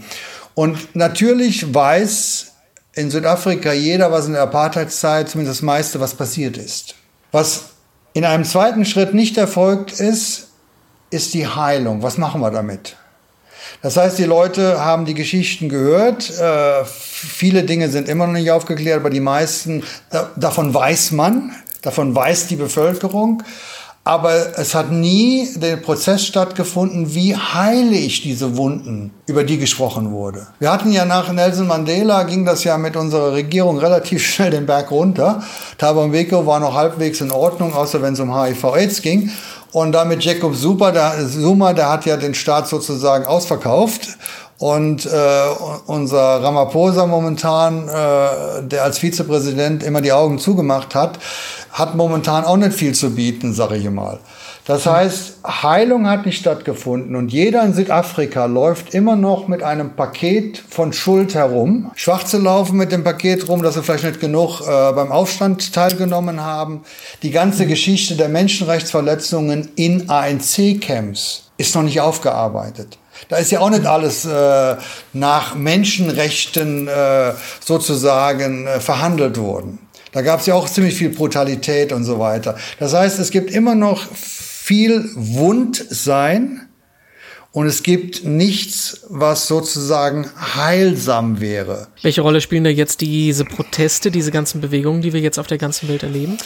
Und 0.55 0.97
natürlich 0.97 1.73
weiß 1.73 2.53
in 2.95 3.11
Südafrika 3.11 3.73
jeder, 3.73 4.11
was 4.11 4.27
in 4.27 4.33
der 4.33 4.43
Apartheidszeit, 4.43 5.29
zumindest 5.29 5.61
das 5.61 5.63
meiste, 5.63 6.01
was 6.01 6.15
passiert 6.15 6.57
ist. 6.57 6.97
Was 7.31 7.67
in 8.15 8.25
einem 8.25 8.45
zweiten 8.45 8.85
Schritt 8.85 9.15
nicht 9.15 9.39
erfolgt 9.39 9.93
ist, 9.93 10.49
ist 11.11 11.35
die 11.35 11.47
Heilung. 11.47 12.03
Was 12.03 12.19
machen 12.19 12.41
wir 12.41 12.51
damit? 12.51 12.97
Das 13.81 13.97
heißt, 13.97 14.19
die 14.19 14.25
Leute 14.25 14.85
haben 14.85 15.05
die 15.05 15.15
Geschichten 15.15 15.69
gehört. 15.69 16.31
Äh, 16.31 16.85
viele 17.27 17.65
Dinge 17.65 17.89
sind 17.89 18.09
immer 18.09 18.27
noch 18.27 18.35
nicht 18.35 18.51
aufgeklärt, 18.51 19.01
aber 19.01 19.11
die 19.11 19.21
meisten, 19.21 19.83
da, 20.11 20.31
davon 20.37 20.75
weiß 20.75 21.13
man, 21.13 21.53
davon 21.83 22.15
weiß 22.15 22.49
die 22.49 22.57
Bevölkerung. 22.57 23.43
Aber 24.05 24.59
es 24.59 24.75
hat 24.75 24.91
nie 24.91 25.49
der 25.55 25.77
Prozess 25.77 26.27
stattgefunden, 26.27 27.15
wie 27.15 27.37
heile 27.37 27.95
ich 27.95 28.21
diese 28.21 28.57
Wunden, 28.57 29.13
über 29.27 29.45
die 29.45 29.59
gesprochen 29.59 30.11
wurde. 30.11 30.49
Wir 30.59 30.73
hatten 30.73 30.91
ja 30.91 31.05
nach 31.05 31.31
Nelson 31.33 31.69
Mandela, 31.69 32.25
ging 32.25 32.45
das 32.45 32.65
ja 32.65 32.77
mit 32.79 32.97
unserer 32.97 33.33
Regierung 33.33 33.79
relativ 33.79 34.27
schnell 34.27 34.51
den 34.51 34.67
Berg 34.67 34.91
runter. 34.91 35.45
Thabo 35.79 36.05
Mbeki 36.09 36.35
war 36.45 36.59
noch 36.59 36.75
halbwegs 36.75 37.21
in 37.21 37.31
Ordnung, 37.31 37.75
außer 37.75 38.03
wenn 38.03 38.15
es 38.15 38.21
um 38.21 38.37
HIV-Aids 38.37 39.03
ging. 39.03 39.31
Und 39.71 39.93
damit 39.93 40.25
Jacob 40.25 40.57
Zuma, 40.57 40.91
der, 40.91 41.15
Zuma, 41.29 41.73
der 41.73 41.89
hat 41.89 42.05
ja 42.05 42.17
den 42.17 42.35
Staat 42.35 42.67
sozusagen 42.67 43.25
ausverkauft. 43.25 44.19
Und 44.63 45.07
äh, 45.07 45.11
unser 45.87 46.21
Ramaphosa 46.21 47.07
momentan, 47.07 47.89
äh, 47.89 48.63
der 48.63 48.85
als 48.85 48.99
Vizepräsident 48.99 49.83
immer 49.83 50.01
die 50.01 50.13
Augen 50.13 50.39
zugemacht 50.39 50.95
hat, 50.95 51.19
hat 51.73 51.97
momentan 51.97 52.45
auch 52.45 52.57
nicht 52.57 52.73
viel 52.73 52.95
zu 52.95 53.17
bieten, 53.17 53.55
sage 53.55 53.75
ich 53.75 53.91
mal. 53.91 54.21
Das 54.65 54.87
heißt, 54.87 55.39
Heilung 55.45 56.09
hat 56.09 56.27
nicht 56.27 56.39
stattgefunden 56.39 57.17
und 57.17 57.33
jeder 57.33 57.65
in 57.65 57.75
Südafrika 57.75 58.45
läuft 58.45 58.95
immer 58.95 59.17
noch 59.17 59.49
mit 59.49 59.65
einem 59.65 59.97
Paket 59.97 60.59
von 60.59 60.93
Schuld 60.93 61.35
herum. 61.35 61.91
Schwarze 61.97 62.39
laufen 62.39 62.77
mit 62.77 62.93
dem 62.93 63.03
Paket 63.03 63.49
rum, 63.49 63.65
dass 63.65 63.75
sie 63.75 63.83
vielleicht 63.83 64.05
nicht 64.05 64.21
genug 64.21 64.61
äh, 64.61 64.93
beim 64.93 65.11
Aufstand 65.11 65.75
teilgenommen 65.75 66.41
haben. 66.41 66.83
Die 67.25 67.33
ganze 67.33 67.67
Geschichte 67.67 68.15
der 68.15 68.29
Menschenrechtsverletzungen 68.29 69.71
in 69.75 70.09
ANC-Camps 70.09 71.51
ist 71.57 71.75
noch 71.75 71.83
nicht 71.83 72.01
aufgearbeitet. 72.01 72.99
Da 73.29 73.37
ist 73.37 73.51
ja 73.51 73.61
auch 73.61 73.71
nicht 73.71 73.87
alles 73.87 74.25
äh, 74.25 74.77
nach 75.13 75.55
Menschenrechten 75.55 76.89
äh, 76.89 77.33
sozusagen 77.65 78.67
äh, 78.67 78.81
verhandelt 78.81 79.39
worden. 79.39 79.79
Da 80.13 80.21
gab 80.21 80.41
es 80.41 80.47
ja 80.47 80.55
auch 80.55 80.69
ziemlich 80.69 80.95
viel 80.95 81.09
Brutalität 81.09 81.93
und 81.93 82.05
so 82.05 82.19
weiter. 82.19 82.57
Das 82.79 82.93
heißt, 82.93 83.19
es 83.19 83.31
gibt 83.31 83.51
immer 83.51 83.75
noch 83.75 84.07
viel 84.13 85.11
Wundsein 85.15 86.69
und 87.51 87.67
es 87.67 87.83
gibt 87.83 88.25
nichts, 88.25 89.07
was 89.09 89.47
sozusagen 89.47 90.27
heilsam 90.55 91.41
wäre. 91.41 91.89
Welche 92.03 92.23
Rolle 92.23 92.41
spielen 92.41 92.65
da 92.65 92.71
jetzt 92.71 93.01
diese 93.03 93.45
Proteste, 93.45 94.11
diese 94.11 94.31
ganzen 94.31 94.61
Bewegungen, 94.61 95.03
die 95.03 95.13
wir 95.13 95.21
jetzt 95.21 95.39
auf 95.39 95.47
der 95.47 95.59
ganzen 95.59 95.89
Welt 95.89 96.03
erleben? 96.03 96.39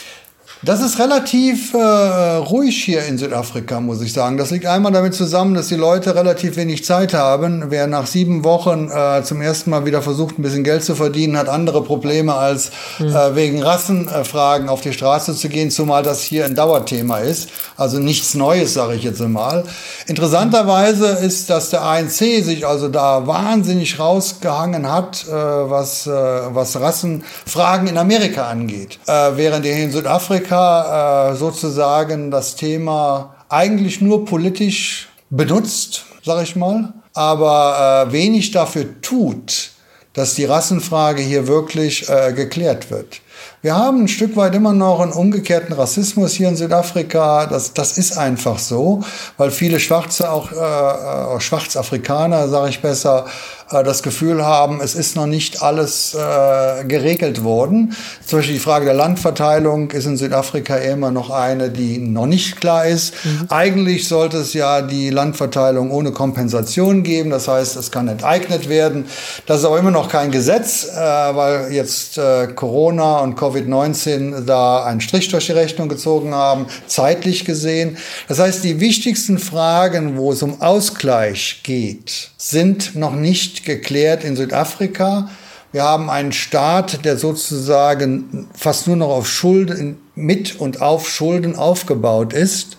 Das 0.63 0.81
ist 0.81 0.97
relativ 0.97 1.75
äh, 1.75 1.77
ruhig 1.77 2.83
hier 2.83 3.05
in 3.05 3.19
Südafrika, 3.19 3.79
muss 3.79 4.01
ich 4.01 4.11
sagen. 4.11 4.37
Das 4.37 4.49
liegt 4.49 4.65
einmal 4.65 4.91
damit 4.91 5.13
zusammen, 5.13 5.53
dass 5.53 5.67
die 5.67 5.75
Leute 5.75 6.15
relativ 6.15 6.57
wenig 6.57 6.83
Zeit 6.83 7.13
haben. 7.13 7.65
Wer 7.69 7.85
nach 7.85 8.07
sieben 8.07 8.43
Wochen 8.43 8.89
äh, 8.89 9.21
zum 9.23 9.39
ersten 9.41 9.69
Mal 9.69 9.85
wieder 9.85 10.01
versucht, 10.01 10.39
ein 10.39 10.41
bisschen 10.41 10.63
Geld 10.63 10.83
zu 10.83 10.95
verdienen, 10.95 11.37
hat 11.37 11.47
andere 11.47 11.83
Probleme 11.83 12.33
als 12.33 12.71
mhm. 12.97 13.15
äh, 13.15 13.35
wegen 13.35 13.61
Rassenfragen 13.61 14.67
auf 14.67 14.81
die 14.81 14.93
Straße 14.93 15.35
zu 15.35 15.47
gehen, 15.47 15.69
zumal 15.69 16.01
das 16.01 16.23
hier 16.23 16.45
ein 16.45 16.55
Dauerthema 16.55 17.19
ist. 17.19 17.49
Also 17.77 17.99
nichts 17.99 18.33
Neues, 18.33 18.73
sage 18.73 18.95
ich 18.95 19.03
jetzt 19.03 19.21
einmal. 19.21 19.63
Interessanterweise 20.07 21.07
ist, 21.07 21.51
dass 21.51 21.69
der 21.69 21.83
ANC 21.83 22.43
sich 22.43 22.65
also 22.65 22.87
da 22.87 23.27
wahnsinnig 23.27 23.99
rausgehangen 23.99 24.91
hat, 24.91 25.23
äh, 25.27 25.31
was, 25.31 26.07
äh, 26.07 26.11
was 26.11 26.79
Rassenfragen 26.79 27.87
in 27.87 27.97
Amerika 27.99 28.47
angeht. 28.47 28.97
Äh, 29.05 29.31
während 29.35 29.63
hier 29.63 29.75
in 29.75 29.91
Südafrika 29.91 30.46
Amerika 30.47 31.31
äh, 31.31 31.35
sozusagen 31.35 32.31
das 32.31 32.55
Thema 32.55 33.35
eigentlich 33.49 34.01
nur 34.01 34.25
politisch 34.25 35.09
benutzt, 35.29 36.05
sage 36.23 36.43
ich 36.43 36.55
mal, 36.55 36.93
aber 37.13 38.07
äh, 38.07 38.11
wenig 38.11 38.51
dafür 38.51 39.01
tut, 39.01 39.71
dass 40.13 40.35
die 40.35 40.45
Rassenfrage 40.45 41.21
hier 41.21 41.47
wirklich 41.47 42.09
äh, 42.09 42.33
geklärt 42.33 42.89
wird. 42.91 43.21
Wir 43.61 43.75
haben 43.75 44.03
ein 44.03 44.07
Stück 44.07 44.35
weit 44.35 44.55
immer 44.55 44.73
noch 44.73 44.99
einen 44.99 45.11
umgekehrten 45.11 45.73
Rassismus 45.73 46.33
hier 46.33 46.47
in 46.49 46.55
Südafrika. 46.55 47.45
Das, 47.45 47.73
das 47.73 47.97
ist 47.97 48.17
einfach 48.17 48.59
so, 48.59 49.03
weil 49.37 49.51
viele 49.51 49.79
Schwarze, 49.79 50.31
auch 50.31 50.51
äh, 50.51 51.39
Schwarzafrikaner, 51.39 52.47
sage 52.47 52.69
ich 52.69 52.81
besser, 52.81 53.25
äh, 53.71 53.83
das 53.83 54.03
Gefühl 54.03 54.45
haben, 54.45 54.81
es 54.81 54.95
ist 54.95 55.15
noch 55.15 55.25
nicht 55.25 55.61
alles 55.61 56.13
äh, 56.13 56.85
geregelt 56.85 57.43
worden. 57.43 57.95
Zum 58.25 58.39
Beispiel 58.39 58.55
die 58.55 58.61
Frage 58.61 58.85
der 58.85 58.93
Landverteilung 58.93 59.91
ist 59.91 60.05
in 60.05 60.17
Südafrika 60.17 60.75
immer 60.77 61.11
noch 61.11 61.29
eine, 61.29 61.69
die 61.69 61.97
noch 61.97 62.25
nicht 62.25 62.59
klar 62.59 62.85
ist. 62.85 63.13
Mhm. 63.23 63.47
Eigentlich 63.49 64.07
sollte 64.07 64.37
es 64.37 64.53
ja 64.53 64.81
die 64.81 65.09
Landverteilung 65.09 65.91
ohne 65.91 66.11
Kompensation 66.11 67.03
geben. 67.03 67.29
Das 67.29 67.47
heißt, 67.47 67.75
es 67.75 67.91
kann 67.91 68.07
enteignet 68.07 68.69
werden. 68.69 69.05
Das 69.45 69.59
ist 69.59 69.65
aber 69.65 69.79
immer 69.79 69.91
noch 69.91 70.09
kein 70.09 70.31
Gesetz, 70.31 70.87
äh, 70.87 70.95
weil 70.95 71.71
jetzt 71.71 72.17
äh, 72.17 72.47
Corona 72.47 73.19
und 73.19 73.37
Covid-19 73.37 74.45
da 74.45 74.83
einen 74.83 75.01
Strich 75.01 75.27
durch 75.29 75.47
die 75.47 75.51
Rechnung 75.51 75.89
gezogen 75.89 76.33
haben, 76.33 76.67
zeitlich 76.87 77.45
gesehen. 77.45 77.97
Das 78.27 78.39
heißt, 78.39 78.63
die 78.63 78.79
wichtigsten 78.79 79.39
Fragen, 79.39 80.17
wo 80.17 80.31
es 80.31 80.41
um 80.41 80.61
Ausgleich 80.61 81.61
geht, 81.63 82.29
sind 82.37 82.95
noch 82.95 83.13
nicht 83.13 83.56
geklärt 83.65 84.23
in 84.23 84.35
Südafrika. 84.35 85.29
Wir 85.71 85.83
haben 85.83 86.09
einen 86.09 86.31
Staat, 86.31 87.05
der 87.05 87.17
sozusagen 87.17 88.47
fast 88.53 88.87
nur 88.87 88.95
noch 88.95 89.09
auf 89.09 89.27
Schulden, 89.27 89.99
mit 90.15 90.59
und 90.59 90.81
auf 90.81 91.09
Schulden 91.09 91.55
aufgebaut 91.55 92.33
ist. 92.33 92.77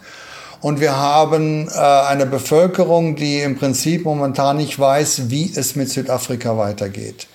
Und 0.61 0.80
wir 0.80 0.97
haben 0.97 1.68
äh, 1.68 1.78
eine 1.78 2.26
Bevölkerung, 2.26 3.14
die 3.14 3.40
im 3.40 3.56
Prinzip 3.56 4.04
momentan 4.04 4.56
nicht 4.56 4.78
weiß, 4.78 5.30
wie 5.30 5.52
es 5.54 5.76
mit 5.76 5.88
Südafrika 5.88 6.58
weitergeht 6.58 7.28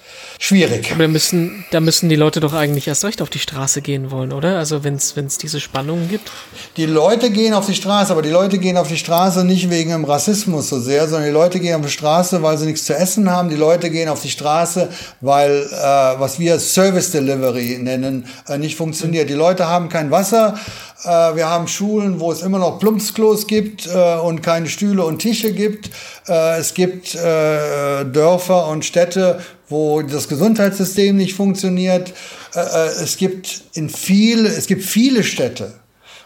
schwierig. 0.44 0.92
Aber 0.92 1.04
da 1.04 1.08
müssen, 1.08 1.64
da 1.72 1.80
müssen 1.80 2.10
die 2.10 2.18
Leute 2.18 2.42
doch 2.42 2.54
eigentlich 2.54 2.88
erst 2.88 3.06
recht 3.06 3.22
auf 3.22 3.30
die 3.30 3.40
Straße 3.40 3.82
gehen 3.82 4.12
wollen, 4.12 4.34
oder? 4.34 4.58
Also 4.58 4.84
wenn 4.84 4.96
es 4.96 5.38
diese 5.38 5.62
Spannungen 5.62 6.10
gibt. 6.10 6.30
Die 6.76 6.86
Leute 6.86 7.30
gehen 7.30 7.54
auf 7.54 7.66
die 7.66 7.74
Straße, 7.74 8.12
aber 8.12 8.22
die 8.22 8.30
Leute 8.30 8.58
gehen 8.58 8.76
auf 8.76 8.90
die 8.90 8.98
Straße 8.98 9.46
nicht 9.46 9.70
wegen 9.70 9.92
dem 9.92 10.04
Rassismus 10.04 10.68
so 10.68 10.80
sehr, 10.82 11.08
sondern 11.08 11.30
die 11.30 11.34
Leute 11.34 11.62
gehen 11.62 11.76
auf 11.80 11.86
die 11.86 11.92
Straße, 11.92 12.44
weil 12.44 12.58
sie 12.58 12.66
nichts 12.66 12.84
zu 12.84 12.94
essen 12.94 13.32
haben. 13.32 13.50
Die 13.50 13.56
Leute 13.56 13.90
gehen 13.90 14.10
auf 14.10 14.22
die 14.22 14.30
Straße, 14.30 14.90
weil 15.22 15.62
äh, 15.72 16.20
was 16.20 16.40
wir 16.40 16.60
Service 16.60 17.12
Delivery 17.12 17.80
nennen, 17.82 18.28
äh, 18.50 18.58
nicht 18.58 18.76
funktioniert. 18.76 19.30
Die 19.30 19.36
Leute 19.36 19.68
haben 19.68 19.88
kein 19.88 20.12
Wasser. 20.12 20.56
Äh, 21.04 21.36
wir 21.36 21.50
haben 21.50 21.68
Schulen, 21.68 22.20
wo 22.20 22.32
es 22.32 22.42
immer 22.42 22.60
noch 22.60 22.80
Plumpsklos 22.80 23.48
gibt 23.48 23.88
äh, 23.88 24.16
und 24.18 24.42
keine 24.42 24.68
Stühle 24.68 25.04
und 25.04 25.20
Tische 25.20 25.54
gibt. 25.54 25.90
Äh, 26.28 26.60
es 26.60 26.74
gibt 26.74 27.16
Dörfer 27.16 28.68
und 28.68 28.86
Städte, 28.86 29.40
wo 29.70 30.02
das 30.02 30.28
Gesundheitssystem 30.28 31.16
nicht 31.16 31.36
funktioniert. 31.36 32.14
Äh, 32.54 32.60
äh, 32.60 33.04
es 33.04 33.18
gibt 33.18 33.64
in 33.74 33.90
viele, 33.90 34.50
es 34.50 34.68
gibt 34.68 34.84
viele 34.84 35.24
Städte, 35.24 35.74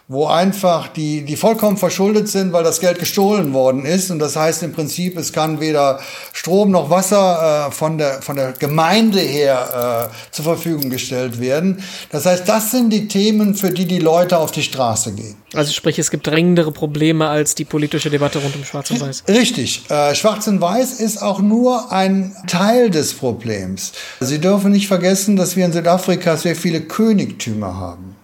wo 0.09 0.25
einfach 0.25 0.87
die, 0.87 1.23
die 1.25 1.35
vollkommen 1.35 1.75
verschuldet 1.75 2.29
sind, 2.29 2.53
weil 2.53 2.63
das 2.63 2.79
Geld 2.79 2.97
gestohlen 2.97 3.53
worden 3.53 3.85
ist. 3.85 4.09
Und 4.09 4.19
das 4.19 4.37
heißt 4.37 4.63
im 4.63 4.71
Prinzip, 4.71 5.17
es 5.17 5.33
kann 5.33 5.59
weder 5.59 5.99
Strom 6.31 6.71
noch 6.71 6.89
Wasser 6.89 7.67
äh, 7.67 7.71
von, 7.71 7.97
der, 7.97 8.21
von 8.21 8.37
der 8.37 8.53
Gemeinde 8.53 9.19
her 9.19 10.09
äh, 10.09 10.33
zur 10.33 10.45
Verfügung 10.45 10.89
gestellt 10.89 11.41
werden. 11.41 11.83
Das 12.09 12.25
heißt, 12.25 12.47
das 12.47 12.71
sind 12.71 12.91
die 12.91 13.09
Themen, 13.09 13.53
für 13.53 13.71
die 13.71 13.85
die 13.85 13.99
Leute 13.99 14.37
auf 14.37 14.51
die 14.51 14.63
Straße 14.63 15.13
gehen. 15.13 15.35
Also 15.53 15.73
sprich, 15.73 15.99
es 15.99 16.09
gibt 16.09 16.25
dringendere 16.25 16.71
Probleme 16.71 17.27
als 17.27 17.55
die 17.55 17.65
politische 17.65 18.09
Debatte 18.09 18.39
rund 18.39 18.55
um 18.55 18.63
Schwarz 18.63 18.89
und 18.91 19.01
Weiß. 19.01 19.23
Richtig. 19.27 19.89
Äh, 19.89 20.15
Schwarz 20.15 20.47
und 20.47 20.61
Weiß 20.61 21.01
ist 21.01 21.21
auch 21.21 21.41
nur 21.41 21.91
ein 21.91 22.33
Teil 22.47 22.89
des 22.89 23.13
Problems. 23.13 23.91
Sie 24.21 24.39
dürfen 24.39 24.71
nicht 24.71 24.87
vergessen, 24.87 25.35
dass 25.35 25.57
wir 25.57 25.65
in 25.65 25.73
Südafrika 25.73 26.37
sehr 26.37 26.55
viele 26.55 26.79
Königtümer 26.79 27.75
haben. 27.77 28.16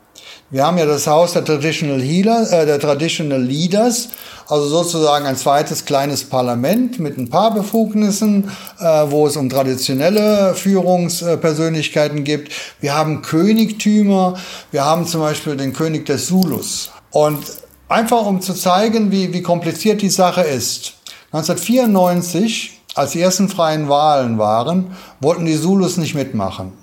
Wir 0.53 0.67
haben 0.67 0.77
ja 0.77 0.85
das 0.85 1.07
Haus 1.07 1.33
der 1.33 1.43
Traditional 1.43 1.99
Healer, 1.99 2.43
äh, 2.51 2.67
der 2.67 2.79
Traditional 2.79 3.41
Leaders, 3.41 4.09
also 4.47 4.67
sozusagen 4.67 5.25
ein 5.25 5.35
zweites 5.35 5.83
kleines 5.85 6.25
Parlament 6.25 6.99
mit 6.99 7.17
ein 7.17 7.27
paar 7.27 7.55
Befugnissen, 7.55 8.51
äh, 8.79 8.83
wo 8.83 9.25
es 9.25 9.35
um 9.35 9.49
traditionelle 9.49 10.53
Führungspersönlichkeiten 10.53 12.23
gibt. 12.23 12.51
Wir 12.79 12.93
haben 12.93 13.23
Königtümer, 13.23 14.35
wir 14.69 14.85
haben 14.85 15.07
zum 15.07 15.21
Beispiel 15.21 15.57
den 15.57 15.73
König 15.73 16.05
des 16.05 16.27
Zulus. 16.27 16.91
Und 17.09 17.43
einfach 17.89 18.23
um 18.23 18.39
zu 18.39 18.53
zeigen, 18.53 19.11
wie, 19.11 19.33
wie 19.33 19.41
kompliziert 19.41 20.03
die 20.03 20.11
Sache 20.11 20.41
ist. 20.41 20.93
1994, 21.31 22.79
als 22.93 23.13
die 23.13 23.21
ersten 23.21 23.49
freien 23.49 23.89
Wahlen 23.89 24.37
waren, 24.37 24.95
wollten 25.19 25.47
die 25.47 25.59
Zulus 25.59 25.97
nicht 25.97 26.13
mitmachen. 26.13 26.82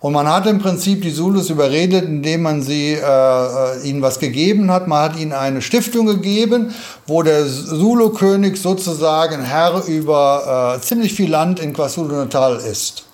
Und 0.00 0.12
man 0.12 0.28
hat 0.28 0.46
im 0.46 0.60
Prinzip 0.60 1.02
die 1.02 1.12
Zulus 1.12 1.50
überredet, 1.50 2.04
indem 2.04 2.42
man 2.42 2.62
sie, 2.62 2.92
äh, 2.92 3.00
äh, 3.02 3.80
ihnen 3.82 4.00
was 4.00 4.20
gegeben 4.20 4.70
hat. 4.70 4.86
Man 4.86 5.02
hat 5.02 5.18
ihnen 5.18 5.32
eine 5.32 5.60
Stiftung 5.60 6.06
gegeben, 6.06 6.72
wo 7.06 7.22
der 7.22 7.46
Zulu-König 7.46 8.60
sozusagen 8.62 9.42
Herr 9.42 9.82
über 9.86 10.76
äh, 10.76 10.80
ziemlich 10.80 11.14
viel 11.14 11.30
Land 11.30 11.58
in 11.58 11.72
KwaZulu-Natal 11.72 12.58
ist. 12.58 13.06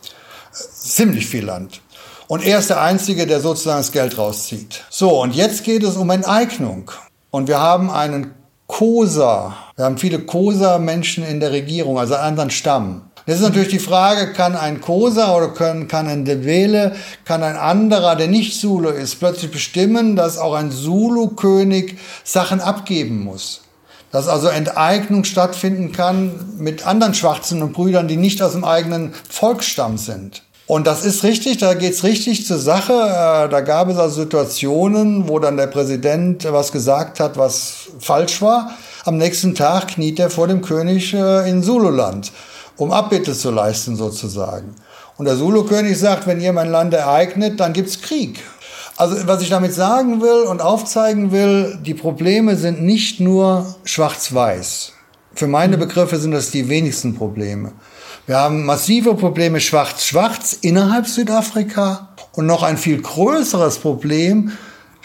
Ziemlich 0.53 1.27
viel 1.27 1.47
Land. 1.47 1.81
Und 2.27 2.45
er 2.45 2.59
ist 2.59 2.69
der 2.69 2.83
Einzige, 2.83 3.27
der 3.27 3.41
sozusagen 3.41 3.79
das 3.79 3.93
Geld 3.93 4.19
rauszieht. 4.19 4.85
So, 4.91 5.23
und 5.23 5.35
jetzt 5.35 5.65
geht 5.65 5.83
es 5.83 5.97
um 5.97 6.11
Enteignung. 6.11 6.91
Und 7.31 7.49
wir 7.49 7.61
haben 7.61 7.91
einen 7.91 8.35
Kosa. 8.67 9.57
Wir 9.77 9.87
haben 9.87 9.99
viele 9.99 10.19
Kosa-Menschen 10.19 11.25
in 11.25 11.41
der 11.41 11.53
Regierung, 11.53 11.99
also 11.99 12.15
einen 12.15 12.25
anderen 12.25 12.51
Stamm. 12.51 13.03
Das 13.27 13.37
ist 13.37 13.43
natürlich 13.43 13.69
die 13.69 13.79
Frage, 13.79 14.33
kann 14.35 14.55
ein 14.55 14.83
Kosa 14.83 15.35
oder 15.35 15.49
kann, 15.49 15.89
kann 15.89 16.09
ein 16.09 16.27
Dewele, 16.27 16.95
kann 17.25 17.43
ein 17.43 17.57
anderer, 17.57 18.17
der 18.17 18.29
nicht 18.29 18.61
Zulu 18.61 18.91
ist, 18.91 19.19
plötzlich 19.19 19.51
bestimmen, 19.51 20.15
dass 20.15 20.37
auch 20.37 20.53
ein 20.53 20.71
Zulu-König 20.71 21.97
Sachen 22.23 22.61
abgeben 22.61 23.25
muss? 23.25 23.63
Dass 24.13 24.29
also 24.29 24.49
Enteignung 24.49 25.25
stattfinden 25.25 25.93
kann 25.93 26.55
mit 26.59 26.87
anderen 26.87 27.15
Schwarzen 27.15 27.63
und 27.63 27.73
Brüdern, 27.73 28.09
die 28.09 28.19
nicht 28.19 28.43
aus 28.43 28.53
dem 28.53 28.63
eigenen 28.63 29.15
Volksstamm 29.31 29.97
sind. 29.97 30.43
Und 30.67 30.87
das 30.87 31.05
ist 31.05 31.25
richtig, 31.25 31.59
da 31.59 31.75
geht's 31.75 32.05
richtig 32.05 32.47
zur 32.47 32.59
Sache. 32.59 32.93
Äh, 32.93 33.49
da 33.49 33.61
gab 33.61 33.89
es 33.89 33.97
also 33.97 34.23
Situationen, 34.23 35.29
wo 35.29 35.39
dann 35.39 35.57
der 35.57 35.67
Präsident 35.67 36.51
was 36.51 36.73
gesagt 36.73 37.21
hat, 37.21 37.37
was 37.37 37.89
falsch 37.99 38.41
war. 38.41 38.71
Am 39.05 39.17
nächsten 39.17 39.55
Tag 39.55 39.89
kniet 39.89 40.19
er 40.19 40.31
vor 40.31 40.47
dem 40.47 40.63
König 40.63 41.13
äh, 41.13 41.49
in 41.49 41.63
Zululand 41.63 42.33
um 42.77 42.93
Abbitte 42.93 43.35
zu 43.35 43.51
leisten 43.51 43.97
sozusagen. 43.97 44.75
Und 45.17 45.27
der 45.27 45.37
Zulu-König 45.37 45.99
sagt, 45.99 46.27
wenn 46.27 46.41
ihr 46.41 46.53
mein 46.53 46.71
Land 46.71 46.93
ereignet, 46.93 47.61
dann 47.61 47.73
gibt's 47.73 48.01
Krieg. 48.01 48.41
Also 48.97 49.27
was 49.27 49.43
ich 49.43 49.49
damit 49.49 49.75
sagen 49.75 50.21
will 50.21 50.45
und 50.49 50.61
aufzeigen 50.61 51.33
will, 51.33 51.79
die 51.83 51.95
Probleme 51.95 52.57
sind 52.57 52.83
nicht 52.83 53.21
nur 53.21 53.75
schwarz-weiß. 53.85 54.93
Für 55.35 55.47
meine 55.49 55.79
Begriffe 55.79 56.17
sind 56.17 56.31
das 56.31 56.51
die 56.51 56.69
wenigsten 56.69 57.17
Probleme. 57.17 57.73
Wir 58.27 58.39
haben 58.39 58.65
massive 58.65 59.15
Probleme 59.15 59.61
schwarz-schwarz 59.61 60.59
innerhalb 60.61 61.07
Südafrika 61.07 62.15
und 62.33 62.47
noch 62.47 62.63
ein 62.63 62.79
viel 62.79 63.03
größeres 63.03 63.79
Problem 63.79 64.53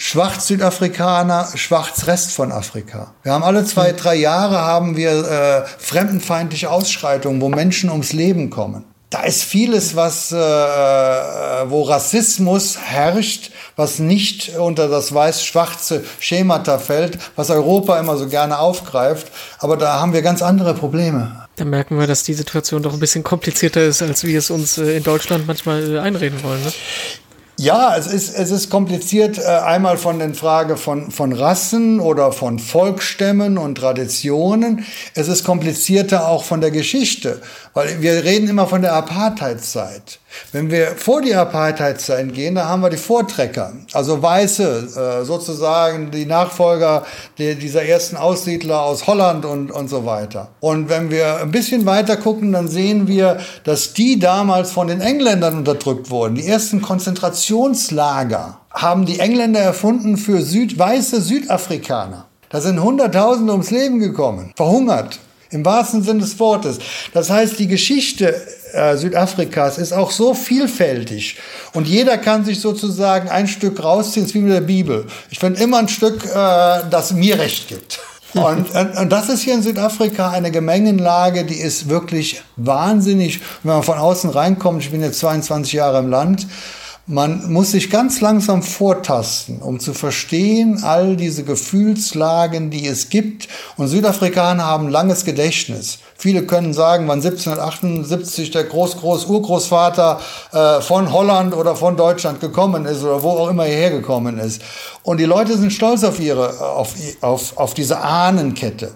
Schwarz-Südafrikaner, 0.01 1.49
Schwarz-Rest 1.55 2.31
von 2.31 2.53
Afrika. 2.53 3.13
Wir 3.21 3.33
haben 3.33 3.43
alle 3.43 3.65
zwei, 3.65 3.91
drei 3.91 4.15
Jahre 4.15 4.59
haben 4.59 4.95
wir 4.95 5.11
äh, 5.11 5.65
fremdenfeindliche 5.77 6.71
Ausschreitungen, 6.71 7.41
wo 7.41 7.49
Menschen 7.49 7.89
ums 7.89 8.13
Leben 8.13 8.49
kommen. 8.49 8.85
Da 9.09 9.23
ist 9.23 9.43
vieles, 9.43 9.97
was, 9.97 10.31
äh, 10.31 10.35
wo 10.35 11.81
Rassismus 11.81 12.77
herrscht, 12.77 13.51
was 13.75 13.99
nicht 13.99 14.55
unter 14.57 14.87
das 14.87 15.13
weiß-schwarze 15.13 16.05
Schemata 16.19 16.79
fällt, 16.79 17.17
was 17.35 17.49
Europa 17.49 17.99
immer 17.99 18.17
so 18.17 18.29
gerne 18.29 18.59
aufgreift. 18.59 19.27
Aber 19.57 19.75
da 19.75 19.99
haben 19.99 20.13
wir 20.13 20.21
ganz 20.21 20.41
andere 20.41 20.75
Probleme. 20.75 21.47
Da 21.59 21.65
merken 21.65 21.99
wir, 21.99 22.07
dass 22.07 22.23
die 22.23 22.33
Situation 22.33 22.83
doch 22.83 22.93
ein 22.93 22.99
bisschen 22.99 23.23
komplizierter 23.23 23.81
ist, 23.83 24.01
als 24.01 24.23
wir 24.23 24.39
es 24.39 24.49
uns 24.49 24.77
äh, 24.77 24.95
in 24.95 25.03
Deutschland 25.03 25.45
manchmal 25.45 25.95
äh, 25.95 25.99
einreden 25.99 26.41
wollen. 26.41 26.63
Ne? 26.63 26.71
Ja, 27.59 27.97
es 27.97 28.07
ist, 28.07 28.33
es 28.37 28.51
ist 28.51 28.69
kompliziert, 28.69 29.37
äh, 29.37 29.41
einmal 29.41 29.97
von 29.97 30.17
den 30.17 30.33
Frage 30.33 30.77
von, 30.77 31.11
von 31.11 31.33
Rassen 31.33 31.99
oder 31.99 32.31
von 32.31 32.57
Volksstämmen 32.57 33.57
und 33.57 33.75
Traditionen. 33.75 34.85
Es 35.13 35.27
ist 35.27 35.43
komplizierter 35.43 36.29
auch 36.29 36.45
von 36.45 36.61
der 36.61 36.71
Geschichte, 36.71 37.41
weil 37.73 38.01
wir 38.01 38.23
reden 38.23 38.47
immer 38.47 38.65
von 38.65 38.81
der 38.81 38.93
Apartheidzeit. 38.93 40.19
Wenn 40.51 40.71
wir 40.71 40.95
vor 40.95 41.21
die 41.21 41.35
Apartheidzeit 41.35 42.33
gehen, 42.33 42.55
da 42.55 42.69
haben 42.69 42.81
wir 42.81 42.89
die 42.89 42.97
Vortrecker, 42.97 43.73
also 43.93 44.21
Weiße, 44.21 45.21
äh, 45.21 45.25
sozusagen 45.25 46.11
die 46.11 46.25
Nachfolger 46.25 47.03
dieser 47.37 47.83
ersten 47.83 48.15
Aussiedler 48.15 48.83
aus 48.83 49.07
Holland 49.07 49.43
und, 49.43 49.71
und 49.71 49.89
so 49.89 50.05
weiter. 50.05 50.49
Und 50.59 50.87
wenn 50.87 51.09
wir 51.09 51.37
ein 51.37 51.51
bisschen 51.51 51.85
weiter 51.85 52.15
gucken, 52.15 52.53
dann 52.53 52.67
sehen 52.67 53.07
wir, 53.07 53.39
dass 53.63 53.93
die 53.93 54.19
damals 54.19 54.71
von 54.71 54.87
den 54.87 55.01
Engländern 55.01 55.57
unterdrückt 55.57 56.09
wurden. 56.09 56.35
Die 56.35 56.47
ersten 56.47 56.81
Konzentrationslager 57.49 58.59
haben 58.71 59.05
die 59.05 59.19
Engländer 59.19 59.59
erfunden 59.59 60.17
für 60.17 60.41
Süd 60.41 60.77
weiße 60.77 61.21
Südafrikaner. 61.21 62.25
Da 62.49 62.61
sind 62.61 62.81
Hunderttausende 62.81 63.51
ums 63.51 63.71
Leben 63.71 63.99
gekommen, 63.99 64.53
verhungert. 64.55 65.19
Im 65.51 65.65
wahrsten 65.65 66.03
Sinne 66.03 66.19
des 66.19 66.39
Wortes. 66.39 66.77
Das 67.11 67.31
heißt, 67.31 67.57
die 67.57 67.67
Geschichte 67.67 68.39
äh, 68.73 68.95
Südafrikas 68.97 69.79
ist 69.79 69.93
auch 69.93 70.11
so 70.11 70.35
vielfältig. 70.35 71.37
Und 71.73 71.87
jeder 71.87 72.19
kann 72.19 72.45
sich 72.45 72.61
sozusagen 72.61 73.29
ein 73.29 73.47
Stück 73.47 73.83
rausziehen, 73.83 74.27
ist 74.27 74.35
wie 74.35 74.41
mit 74.41 74.53
der 74.53 74.61
Bibel. 74.61 75.07
Ich 75.31 75.39
finde 75.39 75.59
immer 75.59 75.79
ein 75.79 75.89
Stück, 75.89 76.23
äh, 76.23 76.81
das 76.91 77.13
mir 77.13 77.39
recht 77.39 77.67
gibt. 77.67 77.99
Und, 78.35 78.75
und, 78.75 78.95
und, 78.95 79.11
das 79.11 79.27
ist 79.27 79.41
hier 79.41 79.55
in 79.55 79.63
Südafrika 79.63 80.29
eine 80.29 80.51
Gemengenlage, 80.51 81.45
die 81.45 81.55
ist 81.55 81.89
wirklich 81.89 82.43
wahnsinnig. 82.57 83.41
Wenn 83.63 83.73
man 83.73 83.81
von 83.81 83.97
außen 83.97 84.29
reinkommt, 84.29 84.83
ich 84.83 84.91
bin 84.91 85.01
jetzt 85.01 85.17
22 85.17 85.73
Jahre 85.73 85.97
im 85.97 86.11
Land, 86.11 86.45
man 87.09 87.51
muss 87.51 87.71
sich 87.71 87.89
ganz 87.89 88.21
langsam 88.21 88.61
vortasten, 88.61 89.63
um 89.63 89.79
zu 89.79 89.95
verstehen 89.95 90.83
all 90.83 91.15
diese 91.15 91.43
Gefühlslagen, 91.43 92.69
die 92.69 92.85
es 92.85 93.09
gibt. 93.09 93.47
Und 93.77 93.87
Südafrikaner 93.87 94.63
haben 94.63 94.89
langes 94.89 95.25
Gedächtnis. 95.25 95.97
Viele 96.15 96.43
können 96.43 96.71
sagen, 96.71 97.07
wann 97.07 97.23
1778 97.23 98.51
der 98.51 98.65
Groß-Groß-Urgroßvater 98.65 100.19
äh, 100.51 100.81
von 100.81 101.11
Holland 101.11 101.55
oder 101.55 101.75
von 101.75 101.97
Deutschland 101.97 102.41
gekommen 102.41 102.85
ist 102.85 103.01
oder 103.01 103.23
wo 103.23 103.31
auch 103.31 103.49
immer 103.49 103.65
er 103.65 103.75
hergekommen 103.75 104.37
ist. 104.37 104.61
Und 105.01 105.17
die 105.17 105.25
Leute 105.25 105.57
sind 105.57 105.73
stolz 105.73 106.03
auf 106.03 106.19
ihre, 106.19 106.61
auf, 106.61 106.93
auf, 107.21 107.57
auf 107.57 107.73
diese 107.73 108.01
Ahnenkette. 108.01 108.91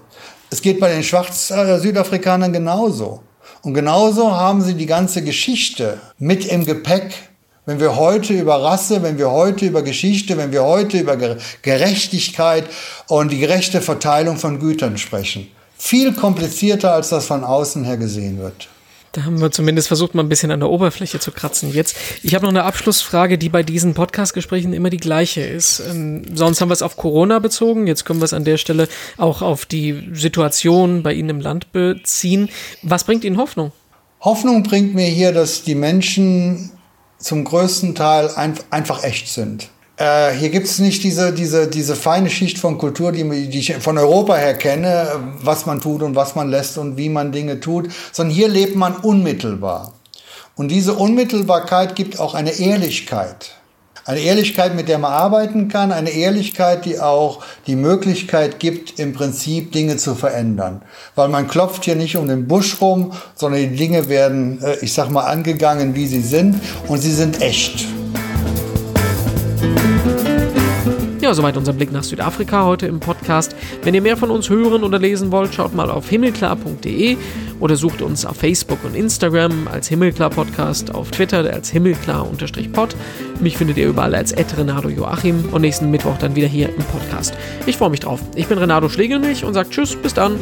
Es 0.52 0.62
geht 0.62 0.80
bei 0.80 0.93
den 0.93 1.02
Schwarz-Südafrikanern 1.02 2.54
genauso. 2.54 3.21
Und 3.63 3.73
genauso 3.73 4.36
haben 4.36 4.62
sie 4.62 4.76
die 4.76 4.86
ganze 4.86 5.23
Geschichte 5.23 5.99
mit 6.19 6.45
im 6.45 6.63
Gepäck 6.63 7.33
wenn 7.65 7.80
wir 7.80 7.95
heute 7.95 8.34
über 8.34 8.62
Rasse, 8.62 9.04
wenn 9.04 9.17
wir 9.17 9.32
heute 9.32 9.65
über 9.65 9.82
Geschichte, 9.82 10.38
wenn 10.38 10.52
wir 10.52 10.63
heute 10.63 10.99
über 10.99 11.17
Gerechtigkeit 11.62 12.65
und 13.08 13.32
die 13.32 13.39
gerechte 13.39 13.82
Verteilung 13.82 14.38
von 14.38 14.60
Gütern 14.60 14.97
sprechen. 14.97 15.47
Viel 15.78 16.13
komplizierter, 16.13 16.93
als 16.93 17.10
das 17.10 17.26
von 17.26 17.43
außen 17.43 17.84
her 17.84 17.97
gesehen 17.97 18.39
wird. 18.39 18.69
Da 19.13 19.26
haben 19.26 19.39
wir 19.39 19.52
zumindest 19.52 19.89
versucht, 19.89 20.15
mal 20.15 20.23
ein 20.23 20.30
bisschen 20.30 20.49
an 20.49 20.60
der 20.60 20.71
Oberfläche 20.71 21.19
zu 21.19 21.32
kratzen. 21.32 21.71
Jetzt, 21.71 21.95
ich 22.23 22.34
habe 22.34 22.45
noch 22.45 22.52
eine 22.52 22.63
Abschlussfrage, 22.63 23.38
die 23.38 23.49
bei 23.49 23.62
diesen 23.62 23.93
Podcast-Gesprächen 23.93 24.73
immer 24.73 24.89
die 24.89 24.97
gleiche 24.97 25.41
ist. 25.41 25.84
Ähm, 25.88 26.23
sonst 26.34 26.62
haben 26.62 26.69
wir 26.69 26.73
es 26.73 26.82
auf 26.82 26.97
Corona 26.97 27.38
bezogen. 27.38 27.86
Jetzt 27.86 28.06
können 28.06 28.21
wir 28.21 28.26
es 28.26 28.34
an 28.34 28.43
der 28.43 28.58
Stelle 28.58 28.88
auch 29.17 29.43
auf 29.43 29.67
die 29.67 30.10
Situation 30.13 31.04
bei 31.04 31.13
Ihnen 31.13 31.30
im 31.30 31.41
Land 31.41 31.71
beziehen. 31.71 32.49
Was 32.82 33.04
bringt 33.04 33.23
Ihnen 33.23 33.38
Hoffnung? 33.38 33.71
Hoffnung 34.19 34.63
bringt 34.63 34.95
mir 34.95 35.08
hier, 35.08 35.32
dass 35.32 35.63
die 35.63 35.76
Menschen 35.76 36.71
zum 37.23 37.45
größten 37.45 37.95
Teil 37.95 38.29
ein, 38.36 38.53
einfach 38.69 39.03
echt 39.03 39.29
sind. 39.29 39.69
Äh, 39.95 40.33
hier 40.33 40.49
gibt 40.49 40.67
es 40.67 40.79
nicht 40.79 41.03
diese, 41.03 41.33
diese, 41.33 41.67
diese 41.67 41.95
feine 41.95 42.29
Schicht 42.29 42.57
von 42.57 42.77
Kultur, 42.77 43.12
die, 43.12 43.47
die 43.47 43.59
ich 43.59 43.75
von 43.75 43.97
Europa 43.97 44.36
her 44.36 44.55
kenne, 44.55 45.07
was 45.41 45.65
man 45.65 45.79
tut 45.79 46.01
und 46.01 46.15
was 46.15 46.36
man 46.36 46.49
lässt 46.49 46.77
und 46.77 46.97
wie 46.97 47.09
man 47.09 47.31
Dinge 47.31 47.59
tut, 47.59 47.89
sondern 48.12 48.36
hier 48.36 48.49
lebt 48.49 48.75
man 48.75 48.97
unmittelbar. 48.97 49.93
Und 50.55 50.67
diese 50.67 50.95
Unmittelbarkeit 50.95 51.95
gibt 51.95 52.19
auch 52.19 52.36
eine 52.36 52.51
Ehrlichkeit. 52.51 53.55
Eine 54.05 54.19
Ehrlichkeit, 54.19 54.75
mit 54.75 54.89
der 54.89 54.97
man 54.97 55.13
arbeiten 55.13 55.69
kann, 55.69 55.93
eine 55.93 56.09
Ehrlichkeit, 56.09 56.83
die 56.83 56.99
auch 56.99 57.41
die 57.67 57.77
Möglichkeit 57.77 58.59
gibt, 58.59 58.99
im 58.99 59.13
Prinzip 59.13 59.71
Dinge 59.71 59.95
zu 59.95 60.13
verändern. 60.13 60.81
Weil 61.15 61.29
man 61.29 61.47
klopft 61.47 61.85
hier 61.85 61.95
nicht 61.95 62.17
um 62.17 62.27
den 62.27 62.45
Busch 62.45 62.81
rum, 62.81 63.13
sondern 63.33 63.61
die 63.61 63.77
Dinge 63.77 64.09
werden, 64.09 64.61
äh, 64.61 64.75
ich 64.81 64.91
sag 64.91 65.09
mal, 65.09 65.23
angegangen, 65.23 65.95
wie 65.95 66.05
sie 66.05 66.19
sind 66.19 66.59
und 66.89 66.97
sie 66.97 67.13
sind 67.13 67.41
echt. 67.41 67.85
Ja, 71.21 71.33
soweit 71.33 71.55
unser 71.55 71.71
Blick 71.71 71.93
nach 71.93 72.03
Südafrika 72.03 72.65
heute 72.65 72.87
im 72.87 72.99
Podcast. 72.99 73.55
Wenn 73.83 73.93
ihr 73.93 74.01
mehr 74.01 74.17
von 74.17 74.29
uns 74.29 74.49
hören 74.49 74.83
oder 74.83 74.99
lesen 74.99 75.31
wollt, 75.31 75.53
schaut 75.53 75.73
mal 75.73 75.89
auf 75.89 76.09
himmelklar.de 76.09 77.15
oder 77.63 77.78
sucht 77.78 78.02
uns 78.02 78.26
auf 78.26 78.36
Facebook 78.36 78.84
und 78.84 78.93
Instagram 78.93 79.69
als 79.69 79.88
Himmelklar 79.88 80.30
Podcast, 80.30 80.93
auf 80.93 81.12
Twitter 81.12 81.49
als 81.54 81.69
Himmelklar-Pod. 81.69 82.93
Mich 83.39 83.56
findet 83.56 83.78
ihr 83.78 83.88
überall 83.88 84.13
als 84.13 84.36
Renato 84.58 84.89
Joachim 84.89 85.45
und 85.49 85.62
nächsten 85.62 85.89
Mittwoch 85.89 86.17
dann 86.17 86.36
wieder 86.36 86.47
hier 86.47 86.67
im 86.67 86.84
Podcast. 86.84 87.34
Ich 87.65 87.78
freue 87.78 87.89
mich 87.89 88.02
drauf. 88.02 88.19
Ich 88.36 88.47
bin 88.47 88.58
Renato 88.58 88.89
Schlegelmilch 88.89 89.45
und 89.45 89.54
sage 89.54 89.69
Tschüss, 89.69 89.95
bis 89.95 90.13
dann. 90.13 90.38